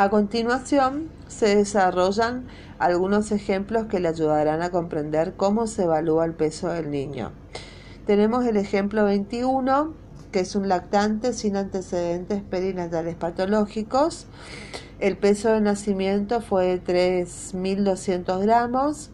A 0.00 0.08
continuación, 0.08 1.10
se 1.28 1.56
desarrollan 1.56 2.46
algunos 2.78 3.32
ejemplos 3.32 3.84
que 3.84 4.00
le 4.00 4.08
ayudarán 4.08 4.62
a 4.62 4.70
comprender 4.70 5.34
cómo 5.36 5.66
se 5.66 5.82
evalúa 5.82 6.24
el 6.24 6.32
peso 6.32 6.70
del 6.70 6.90
niño. 6.90 7.32
Tenemos 8.06 8.46
el 8.46 8.56
ejemplo 8.56 9.04
21, 9.04 9.92
que 10.32 10.40
es 10.40 10.56
un 10.56 10.70
lactante 10.70 11.34
sin 11.34 11.54
antecedentes 11.54 12.40
perinatales 12.40 13.14
patológicos. 13.14 14.26
El 15.00 15.18
peso 15.18 15.52
de 15.52 15.60
nacimiento 15.60 16.40
fue 16.40 16.78
de 16.78 16.82
3.200 16.82 18.40
gramos. 18.40 19.10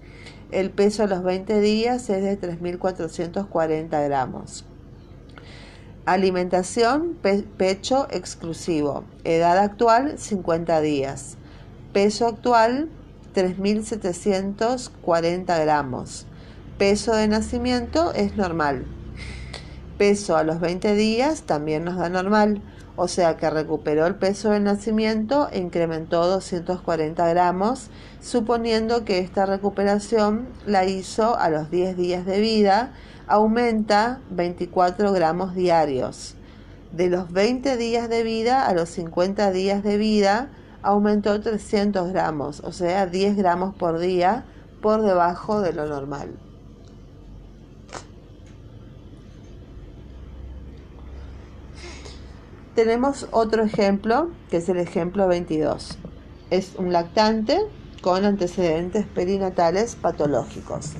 El 0.53 0.71
peso 0.71 1.03
a 1.03 1.07
los 1.09 1.25
20 1.25 1.61
días 1.63 2.09
es 2.11 2.23
de 2.23 2.41
3.440 2.41 4.05
gramos. 4.05 4.65
Alimentación, 6.07 7.19
pecho 7.57 8.07
exclusivo. 8.13 9.03
Edad 9.25 9.59
actual, 9.59 10.21
50 10.21 10.81
días. 10.81 11.37
Peso 11.93 12.29
actual, 12.29 12.89
3.740 13.35 15.61
gramos. 15.61 16.29
Peso 16.79 17.13
de 17.13 17.27
nacimiento 17.27 18.15
es 18.15 18.37
normal. 18.37 18.87
Peso 19.99 20.37
a 20.37 20.45
los 20.45 20.61
20 20.61 20.95
días 20.95 21.43
también 21.43 21.85
nos 21.85 21.97
da 21.97 22.09
normal, 22.09 22.63
o 22.97 23.09
sea 23.09 23.37
que 23.37 23.49
recuperó 23.51 24.07
el 24.07 24.15
peso 24.15 24.51
de 24.51 24.61
nacimiento 24.61 25.49
e 25.53 25.59
incrementó 25.59 26.27
240 26.27 27.29
gramos, 27.29 27.91
suponiendo 28.21 29.05
que 29.05 29.19
esta 29.19 29.47
recuperación 29.47 30.49
la 30.67 30.85
hizo 30.85 31.39
a 31.39 31.51
los 31.51 31.71
10 31.71 31.97
días 31.97 32.27
de 32.27 32.41
vida 32.41 32.93
aumenta 33.27 34.21
24 34.31 35.13
gramos 35.13 35.55
diarios. 35.55 36.35
De 36.93 37.09
los 37.09 37.33
20 37.33 37.77
días 37.77 38.09
de 38.09 38.23
vida 38.23 38.67
a 38.67 38.73
los 38.73 38.89
50 38.91 39.51
días 39.51 39.83
de 39.83 39.99
vida 39.99 40.49
aumentó 40.83 41.41
300 41.41 42.13
gramos, 42.13 42.61
o 42.61 42.73
sea, 42.73 43.07
10 43.07 43.37
gramos 43.37 43.75
por 43.75 43.99
día 43.99 44.45
por 44.81 45.03
debajo 45.03 45.61
de 45.61 45.73
lo 45.73 45.87
normal. 45.87 46.46
Tenemos 52.77 53.27
otro 53.31 53.65
ejemplo, 53.65 54.31
que 54.51 54.59
es 54.59 54.69
el 54.69 54.77
ejemplo 54.77 55.27
22. 55.29 55.97
Es 56.51 56.75
un 56.77 56.93
lactante 56.93 57.59
con 58.03 58.27
antecedentes 58.27 59.07
perinatales 59.07 59.97
patológicos. 59.97 60.93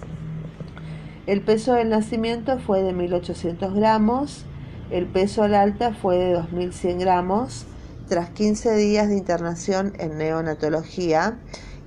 El 1.27 1.43
peso 1.43 1.75
del 1.75 1.91
nacimiento 1.91 2.59
fue 2.59 2.83
de 2.83 2.95
1800 2.95 3.75
gramos, 3.75 4.47
el 4.91 5.05
peso 5.05 5.43
al 5.43 5.55
alta 5.55 5.93
fue 5.93 6.17
de 6.17 6.33
2100 6.33 6.99
gramos, 6.99 7.67
tras 8.09 8.31
15 8.31 8.75
días 8.77 9.11
de 9.11 9.19
internación 9.19 9.93
en 9.99 10.17
neonatología 10.17 11.39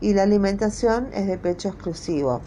y 0.01 0.13
la 0.13 0.21
alimentación 0.21 1.07
es 1.13 1.25
de 1.25 1.39
pecho 1.39 1.69
exclusivo. 1.69 2.41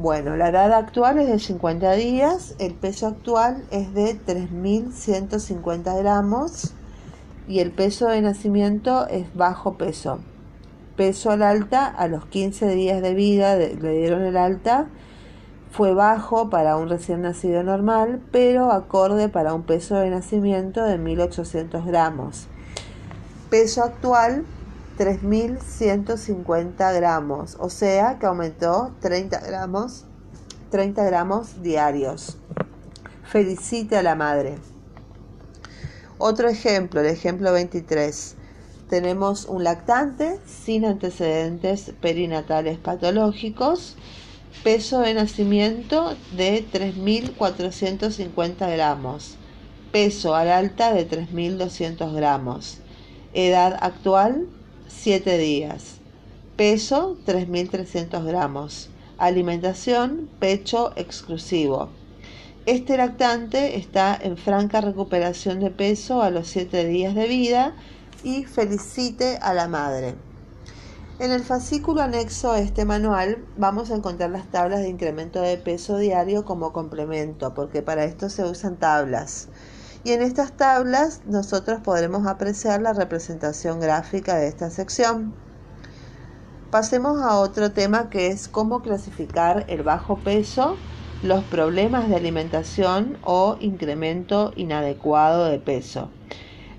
Bueno, 0.00 0.34
la 0.34 0.48
edad 0.48 0.72
actual 0.72 1.18
es 1.18 1.28
de 1.28 1.38
50 1.38 1.92
días, 1.92 2.54
el 2.58 2.72
peso 2.72 3.06
actual 3.06 3.66
es 3.70 3.92
de 3.92 4.18
3.150 4.18 5.98
gramos 5.98 6.72
y 7.46 7.58
el 7.58 7.70
peso 7.70 8.08
de 8.08 8.22
nacimiento 8.22 9.06
es 9.08 9.26
bajo 9.34 9.74
peso. 9.74 10.20
Peso 10.96 11.30
al 11.32 11.42
alta 11.42 11.84
a 11.86 12.08
los 12.08 12.24
15 12.24 12.68
días 12.68 13.02
de 13.02 13.12
vida 13.12 13.56
le 13.56 13.98
dieron 13.98 14.22
el 14.22 14.38
alta, 14.38 14.86
fue 15.70 15.92
bajo 15.92 16.48
para 16.48 16.78
un 16.78 16.88
recién 16.88 17.20
nacido 17.20 17.62
normal, 17.62 18.22
pero 18.32 18.72
acorde 18.72 19.28
para 19.28 19.52
un 19.52 19.64
peso 19.64 19.96
de 19.96 20.08
nacimiento 20.08 20.82
de 20.82 20.98
1.800 20.98 21.84
gramos. 21.84 22.48
Peso 23.50 23.82
actual 23.82 24.46
3.150 25.00 26.94
gramos, 26.94 27.56
o 27.58 27.70
sea 27.70 28.18
que 28.18 28.26
aumentó 28.26 28.94
30 29.00 29.40
gramos, 29.40 30.04
30 30.70 31.02
gramos 31.04 31.62
diarios. 31.62 32.36
Felicite 33.24 33.96
a 33.96 34.02
la 34.02 34.14
madre. 34.14 34.58
Otro 36.18 36.50
ejemplo, 36.50 37.00
el 37.00 37.06
ejemplo 37.06 37.50
23. 37.50 38.36
Tenemos 38.90 39.46
un 39.46 39.64
lactante 39.64 40.38
sin 40.44 40.84
antecedentes 40.84 41.94
perinatales 42.02 42.76
patológicos, 42.76 43.96
peso 44.62 45.00
de 45.00 45.14
nacimiento 45.14 46.14
de 46.36 46.62
3.450 46.70 48.70
gramos, 48.70 49.38
peso 49.92 50.34
al 50.34 50.50
alta 50.50 50.92
de 50.92 51.08
3.200 51.08 52.14
gramos, 52.14 52.80
edad 53.32 53.78
actual 53.80 54.46
7 54.90 55.38
días. 55.38 55.96
Peso 56.56 57.16
3.300 57.24 58.24
gramos. 58.24 58.90
Alimentación 59.16 60.28
pecho 60.38 60.92
exclusivo. 60.96 61.88
Este 62.66 62.96
lactante 62.96 63.78
está 63.78 64.18
en 64.20 64.36
franca 64.36 64.80
recuperación 64.80 65.60
de 65.60 65.70
peso 65.70 66.22
a 66.22 66.30
los 66.30 66.48
7 66.48 66.84
días 66.86 67.14
de 67.14 67.28
vida 67.28 67.74
y 68.24 68.44
felicite 68.44 69.38
a 69.40 69.54
la 69.54 69.68
madre. 69.68 70.16
En 71.18 71.30
el 71.30 71.44
fascículo 71.44 72.02
anexo 72.02 72.50
a 72.50 72.60
este 72.60 72.84
manual 72.84 73.44
vamos 73.56 73.90
a 73.90 73.94
encontrar 73.94 74.30
las 74.30 74.50
tablas 74.50 74.80
de 74.80 74.88
incremento 74.88 75.40
de 75.40 75.56
peso 75.56 75.96
diario 75.98 76.44
como 76.44 76.72
complemento, 76.72 77.54
porque 77.54 77.80
para 77.80 78.04
esto 78.04 78.28
se 78.28 78.44
usan 78.44 78.76
tablas 78.76 79.48
y 80.04 80.12
en 80.12 80.22
estas 80.22 80.52
tablas 80.52 81.20
nosotros 81.26 81.80
podremos 81.80 82.26
apreciar 82.26 82.80
la 82.80 82.92
representación 82.92 83.80
gráfica 83.80 84.36
de 84.36 84.48
esta 84.48 84.70
sección. 84.70 85.32
Pasemos 86.70 87.20
a 87.20 87.36
otro 87.36 87.72
tema 87.72 88.10
que 88.10 88.28
es 88.28 88.48
cómo 88.48 88.80
clasificar 88.80 89.64
el 89.68 89.82
bajo 89.82 90.16
peso, 90.16 90.76
los 91.22 91.44
problemas 91.44 92.08
de 92.08 92.16
alimentación 92.16 93.18
o 93.24 93.56
incremento 93.60 94.52
inadecuado 94.56 95.46
de 95.46 95.58
peso. 95.58 96.08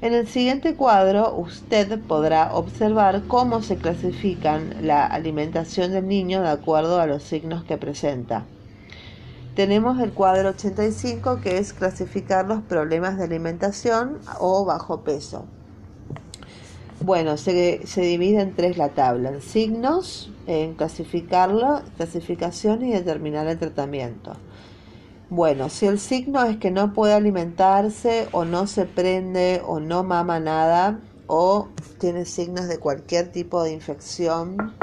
En 0.01 0.13
el 0.13 0.27
siguiente 0.27 0.75
cuadro 0.75 1.35
usted 1.35 1.99
podrá 1.99 2.55
observar 2.55 3.21
cómo 3.27 3.61
se 3.61 3.75
clasifican 3.75 4.75
la 4.81 5.05
alimentación 5.05 5.91
del 5.91 6.07
niño 6.07 6.41
de 6.41 6.49
acuerdo 6.49 6.99
a 6.99 7.05
los 7.05 7.21
signos 7.21 7.63
que 7.65 7.77
presenta. 7.77 8.45
Tenemos 9.55 9.99
el 9.99 10.13
cuadro 10.13 10.49
85 10.49 11.41
que 11.41 11.57
es 11.57 11.73
clasificar 11.73 12.47
los 12.47 12.61
problemas 12.61 13.17
de 13.17 13.25
alimentación 13.25 14.19
o 14.39 14.63
bajo 14.63 15.01
peso. 15.01 15.45
Bueno, 17.03 17.35
se, 17.35 17.81
divide 17.97 18.41
en 18.41 18.55
tres 18.55 18.77
la 18.77 18.89
tabla, 18.89 19.29
en 19.29 19.41
signos, 19.41 20.31
en 20.47 20.75
clasificarlo, 20.75 21.81
clasificación 21.97 22.85
y 22.85 22.91
determinar 22.91 23.47
el 23.47 23.57
tratamiento. 23.57 24.33
Bueno, 25.29 25.69
si 25.69 25.87
el 25.87 25.99
signo 25.99 26.43
es 26.43 26.57
que 26.57 26.71
no 26.71 26.93
puede 26.93 27.13
alimentarse 27.13 28.27
o 28.31 28.45
no 28.45 28.67
se 28.67 28.85
prende 28.85 29.61
o 29.65 29.79
no 29.79 30.03
mama 30.03 30.39
nada 30.39 30.99
o 31.27 31.69
tiene 31.99 32.25
signos 32.25 32.67
de 32.67 32.77
cualquier 32.77 33.31
tipo 33.31 33.63
de 33.63 33.71
infección 33.71 34.73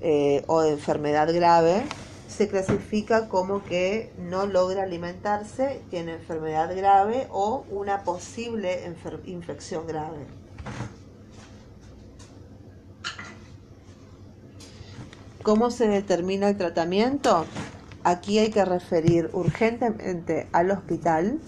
eh, 0.00 0.42
o 0.48 0.62
de 0.62 0.72
enfermedad 0.72 1.32
grave, 1.32 1.84
se 2.40 2.48
clasifica 2.48 3.28
como 3.28 3.62
que 3.62 4.14
no 4.16 4.46
logra 4.46 4.84
alimentarse, 4.84 5.82
tiene 5.90 6.14
enfermedad 6.14 6.74
grave 6.74 7.26
o 7.30 7.66
una 7.70 8.02
posible 8.02 8.80
infección 9.26 9.86
grave. 9.86 10.24
¿Cómo 15.42 15.70
se 15.70 15.86
determina 15.88 16.48
el 16.48 16.56
tratamiento? 16.56 17.44
Aquí 18.04 18.38
hay 18.38 18.48
que 18.48 18.64
referir 18.64 19.28
urgentemente 19.34 20.48
al 20.52 20.70
hospital, 20.70 21.40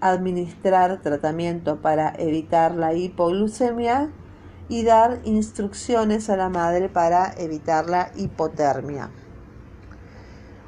administrar 0.00 1.02
tratamiento 1.02 1.80
para 1.80 2.12
evitar 2.18 2.74
la 2.74 2.94
hipoglucemia 2.94 4.10
y 4.68 4.82
dar 4.82 5.20
instrucciones 5.22 6.28
a 6.30 6.36
la 6.36 6.48
madre 6.48 6.88
para 6.88 7.32
evitar 7.38 7.88
la 7.88 8.10
hipotermia. 8.16 9.10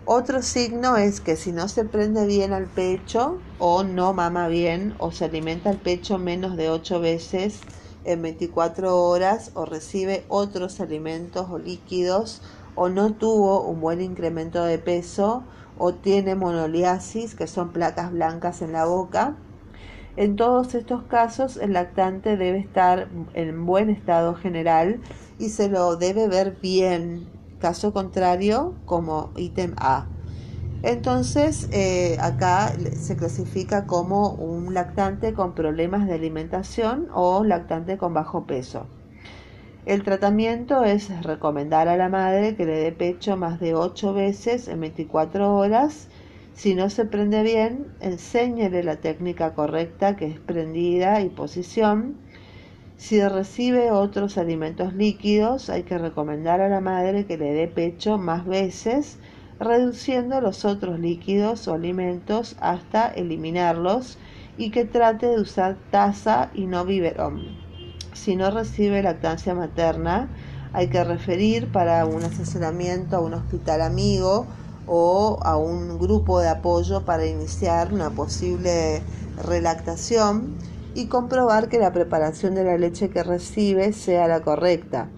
Otro 0.08 0.40
signo 0.40 0.96
es 0.96 1.20
que 1.20 1.34
si 1.34 1.50
no 1.50 1.66
se 1.66 1.84
prende 1.84 2.26
bien 2.26 2.52
al 2.52 2.66
pecho 2.66 3.40
o 3.58 3.82
no 3.82 4.12
mama 4.12 4.46
bien 4.46 4.94
o 4.98 5.10
se 5.10 5.24
alimenta 5.24 5.70
al 5.70 5.78
pecho 5.78 6.16
menos 6.16 6.56
de 6.56 6.70
8 6.70 7.00
veces 7.00 7.58
en 8.04 8.22
24 8.22 8.96
horas 8.96 9.50
o 9.54 9.64
recibe 9.64 10.24
otros 10.28 10.78
alimentos 10.78 11.48
o 11.50 11.58
líquidos 11.58 12.40
o 12.76 12.88
no 12.88 13.14
tuvo 13.14 13.62
un 13.62 13.80
buen 13.80 14.00
incremento 14.00 14.64
de 14.64 14.78
peso 14.78 15.42
o 15.76 15.92
tiene 15.92 16.36
monoliasis, 16.36 17.34
que 17.34 17.48
son 17.48 17.72
placas 17.72 18.12
blancas 18.12 18.62
en 18.62 18.74
la 18.74 18.84
boca. 18.84 19.34
En 20.16 20.36
todos 20.36 20.76
estos 20.76 21.02
casos 21.02 21.56
el 21.56 21.72
lactante 21.72 22.36
debe 22.36 22.58
estar 22.60 23.08
en 23.34 23.66
buen 23.66 23.90
estado 23.90 24.36
general 24.36 25.00
y 25.40 25.48
se 25.48 25.68
lo 25.68 25.96
debe 25.96 26.28
ver 26.28 26.58
bien 26.62 27.35
caso 27.60 27.92
contrario 27.92 28.74
como 28.84 29.30
ítem 29.36 29.74
A. 29.78 30.06
Entonces, 30.82 31.68
eh, 31.72 32.16
acá 32.20 32.72
se 32.94 33.16
clasifica 33.16 33.86
como 33.86 34.30
un 34.30 34.72
lactante 34.74 35.32
con 35.32 35.54
problemas 35.54 36.06
de 36.06 36.14
alimentación 36.14 37.08
o 37.12 37.44
lactante 37.44 37.98
con 37.98 38.14
bajo 38.14 38.44
peso. 38.46 38.86
El 39.86 40.02
tratamiento 40.02 40.84
es 40.84 41.22
recomendar 41.22 41.88
a 41.88 41.96
la 41.96 42.08
madre 42.08 42.56
que 42.56 42.66
le 42.66 42.78
dé 42.78 42.92
pecho 42.92 43.36
más 43.36 43.60
de 43.60 43.74
8 43.74 44.12
veces 44.12 44.68
en 44.68 44.80
24 44.80 45.54
horas. 45.54 46.08
Si 46.54 46.74
no 46.74 46.90
se 46.90 47.04
prende 47.04 47.42
bien, 47.42 47.86
enséñele 48.00 48.82
la 48.82 48.96
técnica 48.96 49.54
correcta 49.54 50.16
que 50.16 50.26
es 50.26 50.40
prendida 50.40 51.20
y 51.20 51.28
posición 51.28 52.16
si 52.96 53.20
recibe 53.20 53.90
otros 53.90 54.38
alimentos 54.38 54.94
líquidos, 54.94 55.68
hay 55.68 55.82
que 55.82 55.98
recomendar 55.98 56.60
a 56.60 56.68
la 56.68 56.80
madre 56.80 57.26
que 57.26 57.36
le 57.36 57.52
dé 57.52 57.68
pecho 57.68 58.16
más 58.16 58.46
veces, 58.46 59.18
reduciendo 59.60 60.40
los 60.40 60.64
otros 60.64 60.98
líquidos 60.98 61.68
o 61.68 61.74
alimentos 61.74 62.56
hasta 62.58 63.08
eliminarlos 63.08 64.18
y 64.56 64.70
que 64.70 64.86
trate 64.86 65.26
de 65.26 65.40
usar 65.40 65.76
taza 65.90 66.50
y 66.54 66.66
no 66.66 66.84
biberón. 66.86 67.42
Si 68.14 68.34
no 68.34 68.50
recibe 68.50 69.02
lactancia 69.02 69.54
materna, 69.54 70.28
hay 70.72 70.88
que 70.88 71.04
referir 71.04 71.70
para 71.70 72.04
un 72.06 72.24
asesoramiento 72.24 73.16
a 73.16 73.20
un 73.20 73.34
hospital 73.34 73.82
amigo 73.82 74.46
o 74.86 75.38
a 75.42 75.56
un 75.56 75.98
grupo 75.98 76.40
de 76.40 76.48
apoyo 76.48 77.04
para 77.04 77.26
iniciar 77.26 77.92
una 77.92 78.10
posible 78.10 79.02
relactación 79.44 80.56
y 80.96 81.08
comprobar 81.08 81.68
que 81.68 81.78
la 81.78 81.92
preparación 81.92 82.54
de 82.54 82.64
la 82.64 82.78
leche 82.78 83.10
que 83.10 83.22
recibe 83.22 83.92
sea 83.92 84.26
la 84.28 84.40
correcta. 84.40 85.10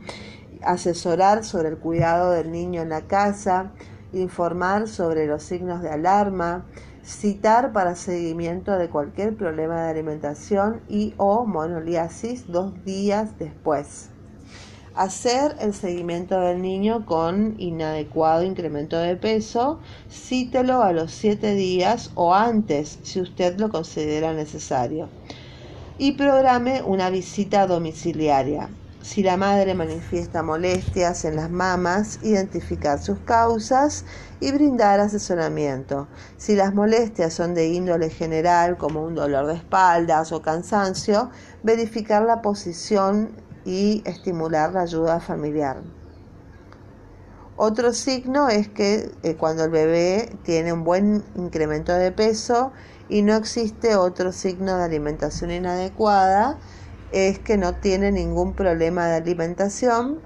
Asesorar 0.62 1.44
sobre 1.44 1.68
el 1.68 1.78
cuidado 1.78 2.32
del 2.32 2.50
niño 2.50 2.82
en 2.82 2.88
la 2.88 3.02
casa, 3.02 3.70
informar 4.12 4.88
sobre 4.88 5.28
los 5.28 5.44
signos 5.44 5.80
de 5.80 5.90
alarma, 5.90 6.66
citar 7.04 7.72
para 7.72 7.94
seguimiento 7.94 8.76
de 8.76 8.90
cualquier 8.90 9.36
problema 9.36 9.84
de 9.84 9.90
alimentación 9.90 10.80
y 10.88 11.14
o 11.16 11.46
monoliasis 11.46 12.48
dos 12.48 12.84
días 12.84 13.38
después. 13.38 14.10
Hacer 14.96 15.54
el 15.60 15.74
seguimiento 15.74 16.40
del 16.40 16.60
niño 16.60 17.06
con 17.06 17.54
inadecuado 17.58 18.42
incremento 18.42 18.98
de 18.98 19.14
peso, 19.14 19.78
cítelo 20.10 20.82
a 20.82 20.92
los 20.92 21.12
siete 21.12 21.54
días 21.54 22.10
o 22.16 22.34
antes 22.34 22.98
si 23.04 23.20
usted 23.20 23.60
lo 23.60 23.68
considera 23.68 24.32
necesario. 24.32 25.08
Y 26.00 26.12
programe 26.12 26.80
una 26.82 27.10
visita 27.10 27.66
domiciliaria. 27.66 28.68
Si 29.02 29.24
la 29.24 29.36
madre 29.36 29.74
manifiesta 29.74 30.44
molestias 30.44 31.24
en 31.24 31.34
las 31.34 31.50
mamas, 31.50 32.20
identificar 32.22 33.00
sus 33.02 33.18
causas 33.18 34.04
y 34.38 34.52
brindar 34.52 35.00
asesoramiento. 35.00 36.06
Si 36.36 36.54
las 36.54 36.72
molestias 36.72 37.34
son 37.34 37.52
de 37.54 37.66
índole 37.66 38.10
general, 38.10 38.76
como 38.76 39.02
un 39.02 39.16
dolor 39.16 39.48
de 39.48 39.54
espaldas 39.54 40.30
o 40.30 40.40
cansancio, 40.40 41.30
verificar 41.64 42.22
la 42.22 42.42
posición 42.42 43.32
y 43.64 44.04
estimular 44.06 44.72
la 44.74 44.82
ayuda 44.82 45.18
familiar. 45.18 45.82
Otro 47.60 47.92
signo 47.92 48.48
es 48.48 48.68
que 48.68 49.10
eh, 49.24 49.34
cuando 49.34 49.64
el 49.64 49.70
bebé 49.70 50.32
tiene 50.44 50.72
un 50.72 50.84
buen 50.84 51.24
incremento 51.34 51.92
de 51.92 52.12
peso 52.12 52.70
y 53.08 53.22
no 53.22 53.34
existe 53.34 53.96
otro 53.96 54.30
signo 54.30 54.76
de 54.76 54.84
alimentación 54.84 55.50
inadecuada, 55.50 56.56
es 57.10 57.40
que 57.40 57.56
no 57.56 57.74
tiene 57.74 58.12
ningún 58.12 58.54
problema 58.54 59.08
de 59.08 59.16
alimentación. 59.16 60.20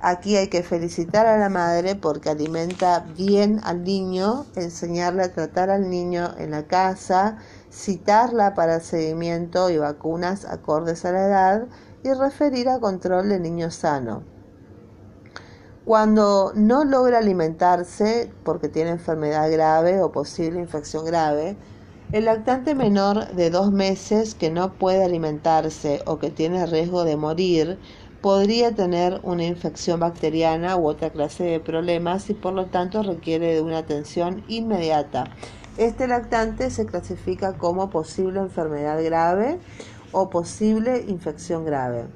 Aquí 0.00 0.36
hay 0.36 0.48
que 0.48 0.62
felicitar 0.62 1.24
a 1.24 1.38
la 1.38 1.48
madre 1.48 1.94
porque 1.94 2.28
alimenta 2.28 3.00
bien 3.16 3.62
al 3.64 3.82
niño, 3.82 4.44
enseñarle 4.54 5.22
a 5.22 5.32
tratar 5.32 5.70
al 5.70 5.88
niño 5.88 6.34
en 6.36 6.50
la 6.50 6.66
casa, 6.66 7.38
citarla 7.72 8.52
para 8.52 8.80
seguimiento 8.80 9.70
y 9.70 9.78
vacunas 9.78 10.44
acordes 10.44 11.06
a 11.06 11.12
la 11.12 11.24
edad 11.24 11.66
y 12.02 12.12
referir 12.12 12.68
a 12.68 12.78
control 12.78 13.30
de 13.30 13.40
niño 13.40 13.70
sano. 13.70 14.33
Cuando 15.84 16.52
no 16.54 16.84
logra 16.84 17.18
alimentarse 17.18 18.30
porque 18.42 18.70
tiene 18.70 18.88
enfermedad 18.88 19.50
grave 19.52 20.00
o 20.00 20.12
posible 20.12 20.58
infección 20.58 21.04
grave, 21.04 21.58
el 22.10 22.24
lactante 22.24 22.74
menor 22.74 23.34
de 23.34 23.50
dos 23.50 23.70
meses 23.70 24.34
que 24.34 24.50
no 24.50 24.72
puede 24.72 25.04
alimentarse 25.04 26.00
o 26.06 26.18
que 26.18 26.30
tiene 26.30 26.64
riesgo 26.64 27.04
de 27.04 27.18
morir 27.18 27.78
podría 28.22 28.74
tener 28.74 29.20
una 29.24 29.44
infección 29.44 30.00
bacteriana 30.00 30.76
u 30.76 30.86
otra 30.86 31.10
clase 31.10 31.44
de 31.44 31.60
problemas 31.60 32.30
y 32.30 32.34
por 32.34 32.54
lo 32.54 32.64
tanto 32.64 33.02
requiere 33.02 33.52
de 33.52 33.60
una 33.60 33.76
atención 33.76 34.42
inmediata. 34.48 35.24
Este 35.76 36.08
lactante 36.08 36.70
se 36.70 36.86
clasifica 36.86 37.58
como 37.58 37.90
posible 37.90 38.40
enfermedad 38.40 39.04
grave 39.04 39.58
o 40.12 40.30
posible 40.30 41.04
infección 41.08 41.66
grave. 41.66 42.06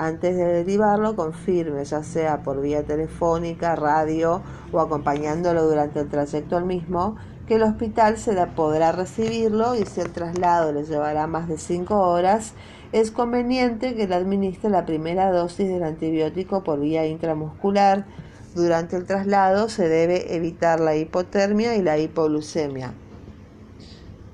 Antes 0.00 0.36
de 0.36 0.44
derivarlo, 0.44 1.16
confirme, 1.16 1.84
ya 1.84 2.04
sea 2.04 2.44
por 2.44 2.60
vía 2.60 2.84
telefónica, 2.84 3.74
radio 3.74 4.42
o 4.70 4.78
acompañándolo 4.78 5.64
durante 5.64 5.98
el 5.98 6.08
trayecto 6.08 6.56
al 6.56 6.66
mismo, 6.66 7.16
que 7.48 7.56
el 7.56 7.64
hospital 7.64 8.16
se 8.16 8.32
podrá 8.46 8.92
recibirlo 8.92 9.74
y 9.74 9.84
si 9.86 10.00
el 10.00 10.12
traslado 10.12 10.72
le 10.72 10.84
llevará 10.84 11.26
más 11.26 11.48
de 11.48 11.58
5 11.58 11.98
horas, 11.98 12.54
es 12.92 13.10
conveniente 13.10 13.96
que 13.96 14.06
le 14.06 14.14
administre 14.14 14.70
la 14.70 14.86
primera 14.86 15.32
dosis 15.32 15.66
del 15.68 15.82
antibiótico 15.82 16.62
por 16.62 16.78
vía 16.78 17.04
intramuscular. 17.04 18.06
Durante 18.54 18.94
el 18.94 19.04
traslado 19.04 19.68
se 19.68 19.88
debe 19.88 20.36
evitar 20.36 20.78
la 20.78 20.94
hipotermia 20.94 21.74
y 21.74 21.82
la 21.82 21.98
hipoglucemia. 21.98 22.94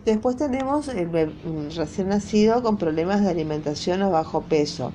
Después 0.05 0.37
tenemos 0.37 0.89
el 0.89 1.11
recién 1.75 2.11
nacido 2.11 2.63
con 2.63 2.77
problemas 2.77 3.23
de 3.23 3.31
alimentación 3.31 4.03
o 4.03 4.11
bajo 4.11 4.43
peso. 4.43 4.93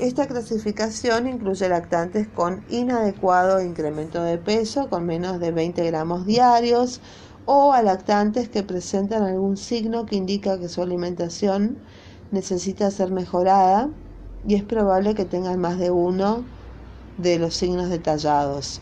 Esta 0.00 0.26
clasificación 0.26 1.28
incluye 1.28 1.68
lactantes 1.68 2.26
con 2.26 2.64
inadecuado 2.70 3.60
incremento 3.60 4.22
de 4.22 4.38
peso, 4.38 4.88
con 4.88 5.04
menos 5.04 5.38
de 5.40 5.52
20 5.52 5.84
gramos 5.84 6.24
diarios, 6.24 7.02
o 7.44 7.74
a 7.74 7.82
lactantes 7.82 8.48
que 8.48 8.62
presentan 8.62 9.24
algún 9.24 9.58
signo 9.58 10.06
que 10.06 10.16
indica 10.16 10.58
que 10.58 10.70
su 10.70 10.80
alimentación 10.80 11.76
necesita 12.30 12.90
ser 12.90 13.10
mejorada 13.10 13.90
y 14.48 14.54
es 14.54 14.62
probable 14.62 15.14
que 15.14 15.26
tengan 15.26 15.60
más 15.60 15.78
de 15.78 15.90
uno 15.90 16.44
de 17.18 17.38
los 17.38 17.54
signos 17.54 17.90
detallados. 17.90 18.80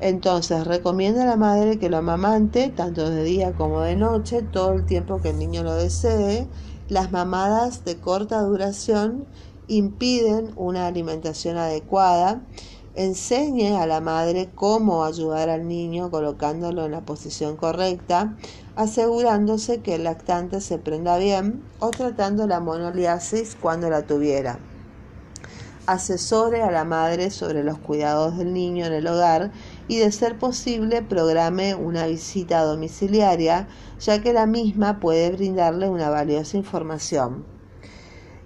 Entonces, 0.00 0.66
recomienda 0.66 1.24
a 1.24 1.26
la 1.26 1.36
madre 1.36 1.78
que 1.78 1.90
lo 1.90 1.98
amamante, 1.98 2.72
tanto 2.74 3.10
de 3.10 3.24
día 3.24 3.52
como 3.52 3.82
de 3.82 3.94
noche, 3.94 4.40
todo 4.40 4.72
el 4.72 4.86
tiempo 4.86 5.20
que 5.20 5.30
el 5.30 5.38
niño 5.38 5.62
lo 5.64 5.74
desee. 5.74 6.48
Las 6.88 7.12
mamadas 7.12 7.84
de 7.84 7.98
corta 7.98 8.40
duración 8.40 9.26
impiden 9.70 10.52
una 10.56 10.86
alimentación 10.86 11.56
adecuada 11.56 12.42
Enseñe 12.96 13.76
a 13.76 13.86
la 13.86 14.00
madre 14.00 14.50
cómo 14.52 15.04
ayudar 15.04 15.48
al 15.48 15.68
niño 15.68 16.10
colocándolo 16.10 16.86
en 16.86 16.90
la 16.90 17.02
posición 17.02 17.56
correcta, 17.56 18.36
asegurándose 18.74 19.80
que 19.80 19.94
el 19.94 20.04
lactante 20.04 20.60
se 20.60 20.76
prenda 20.78 21.16
bien 21.16 21.62
o 21.78 21.90
tratando 21.90 22.48
la 22.48 22.58
monoliasis 22.58 23.56
cuando 23.60 23.88
la 23.90 24.02
tuviera. 24.02 24.58
Asesore 25.86 26.62
a 26.62 26.72
la 26.72 26.84
madre 26.84 27.30
sobre 27.30 27.62
los 27.62 27.78
cuidados 27.78 28.36
del 28.36 28.52
niño 28.52 28.86
en 28.86 28.92
el 28.92 29.06
hogar 29.06 29.52
y 29.86 29.98
de 29.98 30.10
ser 30.10 30.36
posible 30.36 31.00
programe 31.00 31.76
una 31.76 32.06
visita 32.06 32.64
domiciliaria, 32.64 33.68
ya 34.00 34.20
que 34.20 34.32
la 34.32 34.46
misma 34.46 34.98
puede 34.98 35.30
brindarle 35.30 35.88
una 35.88 36.10
valiosa 36.10 36.56
información. 36.56 37.44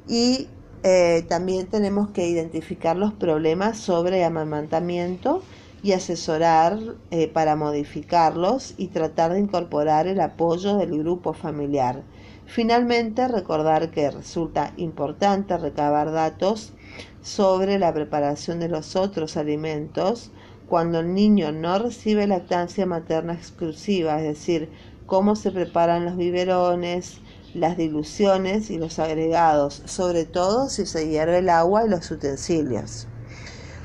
Y 0.07 0.49
eh, 0.87 1.25
también 1.29 1.67
tenemos 1.67 2.11
que 2.11 2.29
identificar 2.29 2.95
los 2.95 3.15
problemas 3.15 3.79
sobre 3.79 4.23
amamantamiento 4.23 5.43
y 5.83 5.93
asesorar 5.93 6.79
eh, 7.11 7.27
para 7.27 7.57
modificarlos 7.57 8.75
y 8.77 8.89
tratar 8.89 9.33
de 9.33 9.41
incorporar 9.41 10.07
el 10.07 10.21
apoyo 10.21 10.77
del 10.77 10.99
grupo 10.99 11.33
familiar. 11.33 12.03
Finalmente, 12.45 13.27
recordar 13.29 13.93
que 13.93 14.11
resulta 14.11 14.75
importante 14.77 15.57
recabar 15.57 16.13
datos 16.13 16.75
sobre 17.23 17.79
la 17.79 17.95
preparación 17.95 18.61
de 18.61 18.69
los 18.69 18.95
otros 18.95 19.39
alimentos 19.39 20.33
cuando 20.69 21.01
el 21.01 21.15
niño 21.15 21.51
no 21.51 21.79
recibe 21.79 22.27
lactancia 22.27 22.85
materna 22.85 23.33
exclusiva, 23.33 24.19
es 24.19 24.25
decir, 24.25 24.69
cómo 25.07 25.35
se 25.35 25.51
preparan 25.51 26.05
los 26.05 26.19
biberones, 26.19 27.21
las 27.55 27.77
diluciones 27.77 28.71
y 28.71 28.79
los 28.79 28.99
agregados, 28.99 29.83
sobre 29.87 30.25
todo 30.25 30.69
si 30.69 30.87
se 30.87 31.09
hierve 31.09 31.39
el 31.39 31.49
agua 31.49 31.87
y 31.87 31.89
los 31.89 32.11
utensilios. 32.11 33.07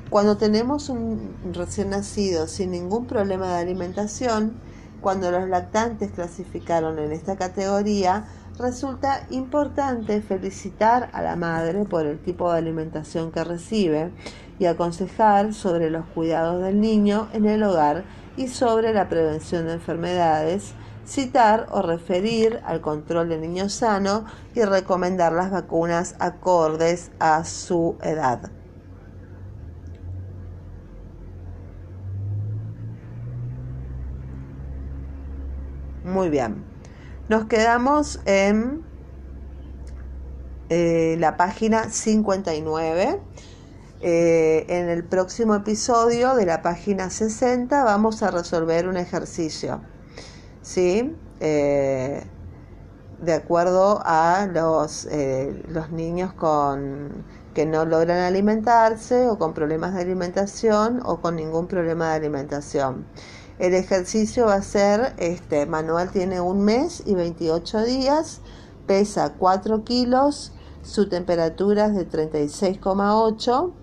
Cuando 0.10 0.38
tenemos 0.38 0.90
un 0.90 1.36
recién 1.54 1.92
nacido 1.92 2.48
sin 2.48 2.72
ningún 2.72 3.06
problema 3.06 3.54
de 3.54 3.62
alimentación, 3.62 4.60
cuando 5.02 5.32
los 5.32 5.48
lactantes 5.48 6.12
clasificaron 6.12 6.98
en 7.00 7.12
esta 7.12 7.38
categoría, 7.38 8.26
resulta 8.58 9.26
importante 9.30 10.22
felicitar 10.22 11.10
a 11.14 11.22
la 11.22 11.36
madre 11.36 11.86
por 11.86 12.06
el 12.06 12.20
tipo 12.20 12.52
de 12.52 12.58
alimentación 12.58 13.32
que 13.32 13.44
recibe 13.44 14.12
y 14.58 14.66
aconsejar 14.66 15.54
sobre 15.54 15.90
los 15.90 16.06
cuidados 16.08 16.62
del 16.62 16.82
niño 16.82 17.30
en 17.32 17.46
el 17.46 17.64
hogar 17.64 18.04
y 18.36 18.48
sobre 18.48 18.94
la 18.94 19.08
prevención 19.08 19.68
de 19.68 19.74
enfermedades, 19.74 20.74
citar 21.10 21.68
o 21.72 21.82
referir 21.82 22.62
al 22.66 22.82
control 22.82 23.30
del 23.30 23.42
niño 23.42 23.68
sano 23.68 24.26
y 24.54 24.62
recomendar 24.62 25.34
las 25.34 25.50
vacunas 25.50 26.16
acordes 26.20 27.12
a 27.20 27.44
su 27.46 27.98
edad. 28.02 28.52
Muy 36.04 36.30
bien. 36.30 36.64
Nos 37.28 37.46
quedamos 37.46 38.20
en 38.26 38.84
eh, 40.70 41.16
la 41.20 41.38
página 41.38 41.90
59. 41.90 43.20
Eh, 44.02 44.66
en 44.70 44.88
el 44.88 45.04
próximo 45.04 45.56
episodio 45.56 46.34
de 46.36 46.46
la 46.46 46.62
página 46.62 47.10
60 47.10 47.84
vamos 47.84 48.24
a 48.24 48.32
resolver 48.32 48.88
un 48.88 48.96
ejercicio. 48.96 49.82
¿Sí? 50.70 51.16
Eh, 51.40 52.24
de 53.24 53.34
acuerdo 53.34 54.02
a 54.06 54.48
los, 54.54 55.06
eh, 55.06 55.64
los 55.68 55.90
niños 55.90 56.32
con, 56.34 57.26
que 57.56 57.66
no 57.66 57.86
logran 57.86 58.20
alimentarse 58.20 59.28
o 59.28 59.40
con 59.40 59.56
problemas 59.56 59.96
de 59.96 60.02
alimentación 60.02 61.02
o 61.04 61.22
con 61.22 61.36
ningún 61.36 61.68
problema 61.68 62.10
de 62.10 62.16
alimentación. 62.18 63.08
El 63.58 63.74
ejercicio 63.74 64.46
va 64.46 64.56
a 64.56 64.62
ser, 64.62 65.16
este 65.18 65.66
manual 65.66 66.12
tiene 66.12 66.40
un 66.40 66.64
mes 66.64 67.02
y 67.04 67.16
28 67.16 67.84
días, 67.86 68.42
pesa 68.86 69.34
4 69.40 69.84
kilos, 69.84 70.54
su 70.84 71.10
temperatura 71.10 71.88
es 71.88 71.96
de 71.96 72.08
36,8 72.08 73.74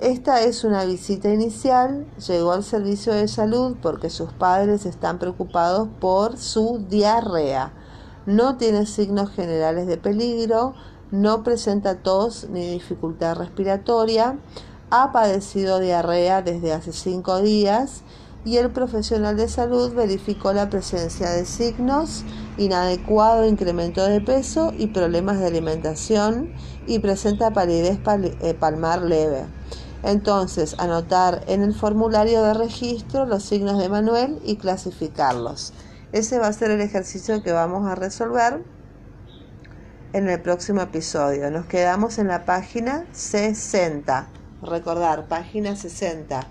Esta 0.00 0.42
es 0.42 0.64
una 0.64 0.84
visita 0.84 1.32
inicial, 1.32 2.04
llegó 2.26 2.50
al 2.50 2.64
servicio 2.64 3.12
de 3.12 3.28
salud 3.28 3.76
porque 3.80 4.10
sus 4.10 4.32
padres 4.32 4.86
están 4.86 5.20
preocupados 5.20 5.88
por 6.00 6.36
su 6.36 6.84
diarrea. 6.90 7.72
No 8.26 8.56
tiene 8.56 8.86
signos 8.86 9.30
generales 9.30 9.86
de 9.86 9.96
peligro, 9.96 10.74
no 11.12 11.44
presenta 11.44 12.02
tos 12.02 12.48
ni 12.50 12.72
dificultad 12.72 13.36
respiratoria, 13.36 14.36
ha 14.90 15.12
padecido 15.12 15.78
diarrea 15.78 16.42
desde 16.42 16.72
hace 16.72 16.92
cinco 16.92 17.40
días 17.40 18.02
y 18.44 18.56
el 18.56 18.70
profesional 18.70 19.36
de 19.36 19.48
salud 19.48 19.94
verificó 19.94 20.52
la 20.52 20.70
presencia 20.70 21.30
de 21.30 21.46
signos, 21.46 22.24
inadecuado 22.58 23.46
incremento 23.46 24.04
de 24.04 24.20
peso 24.20 24.72
y 24.76 24.88
problemas 24.88 25.38
de 25.38 25.46
alimentación 25.46 26.52
y 26.88 26.98
presenta 26.98 27.52
palidez 27.52 28.00
eh, 28.42 28.54
palmar 28.54 29.02
leve. 29.02 29.44
Entonces, 30.04 30.76
anotar 30.78 31.44
en 31.46 31.62
el 31.62 31.74
formulario 31.74 32.42
de 32.42 32.52
registro 32.52 33.24
los 33.24 33.42
signos 33.42 33.78
de 33.78 33.88
Manuel 33.88 34.38
y 34.44 34.56
clasificarlos. 34.56 35.72
Ese 36.12 36.38
va 36.38 36.48
a 36.48 36.52
ser 36.52 36.70
el 36.70 36.82
ejercicio 36.82 37.42
que 37.42 37.52
vamos 37.52 37.88
a 37.88 37.94
resolver 37.94 38.62
en 40.12 40.28
el 40.28 40.42
próximo 40.42 40.82
episodio. 40.82 41.50
Nos 41.50 41.64
quedamos 41.64 42.18
en 42.18 42.28
la 42.28 42.44
página 42.44 43.06
60. 43.12 44.28
Recordar, 44.60 45.26
página 45.26 45.74
60. 45.74 46.48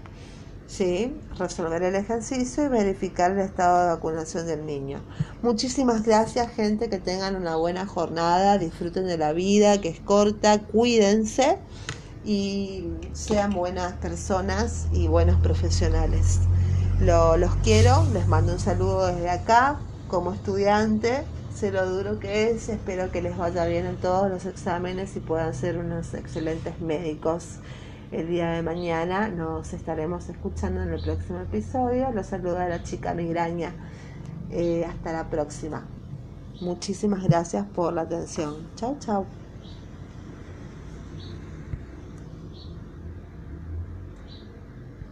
¿Sí? 0.66 1.16
Resolver 1.38 1.84
el 1.84 1.94
ejercicio 1.94 2.66
y 2.66 2.70
verificar 2.70 3.30
el 3.32 3.40
estado 3.40 3.82
de 3.82 3.88
vacunación 3.94 4.48
del 4.48 4.66
niño. 4.66 5.00
Muchísimas 5.44 6.02
gracias, 6.02 6.50
gente. 6.50 6.90
Que 6.90 6.98
tengan 6.98 7.36
una 7.36 7.56
buena 7.56 7.86
jornada. 7.86 8.58
Disfruten 8.58 9.06
de 9.06 9.20
la 9.20 9.32
vida, 9.32 9.80
que 9.80 9.90
es 9.90 10.00
corta. 10.00 10.60
Cuídense 10.60 11.60
y 12.24 12.90
sean 13.14 13.52
buenas 13.52 13.94
personas 13.94 14.88
y 14.92 15.08
buenos 15.08 15.40
profesionales. 15.42 16.40
los 17.00 17.56
quiero, 17.64 18.06
les 18.14 18.28
mando 18.28 18.54
un 18.54 18.60
saludo 18.60 19.08
desde 19.08 19.30
acá 19.30 19.80
como 20.08 20.34
estudiante, 20.34 21.26
sé 21.54 21.72
lo 21.72 21.90
duro 21.90 22.20
que 22.20 22.52
es, 22.52 22.70
espero 22.70 23.12
que 23.12 23.22
les 23.22 23.38
vaya 23.38 23.66
bien 23.66 23.86
en 23.86 23.98
todos 23.98 24.30
los 24.30 24.46
exámenes 24.46 25.16
y 25.16 25.20
puedan 25.20 25.54
ser 25.54 25.78
unos 25.78 26.14
excelentes 26.14 26.80
médicos. 26.80 27.60
El 28.12 28.28
día 28.28 28.52
de 28.52 28.62
mañana 28.62 29.28
nos 29.28 29.74
estaremos 29.74 30.30
escuchando 30.30 30.84
en 30.84 30.94
el 30.94 31.02
próximo 31.02 31.40
episodio. 31.40 32.12
Los 32.12 32.28
saluda 32.28 32.70
la 32.70 32.84
chica 32.84 33.16
migraña. 33.16 33.74
Eh, 34.52 34.86
hasta 34.86 35.12
la 35.12 35.32
próxima. 35.32 35.84
Muchísimas 36.62 37.24
gracias 37.24 37.66
por 37.66 37.92
la 37.92 38.02
atención. 38.02 38.70
Chao, 38.76 38.98
chao. 39.00 39.43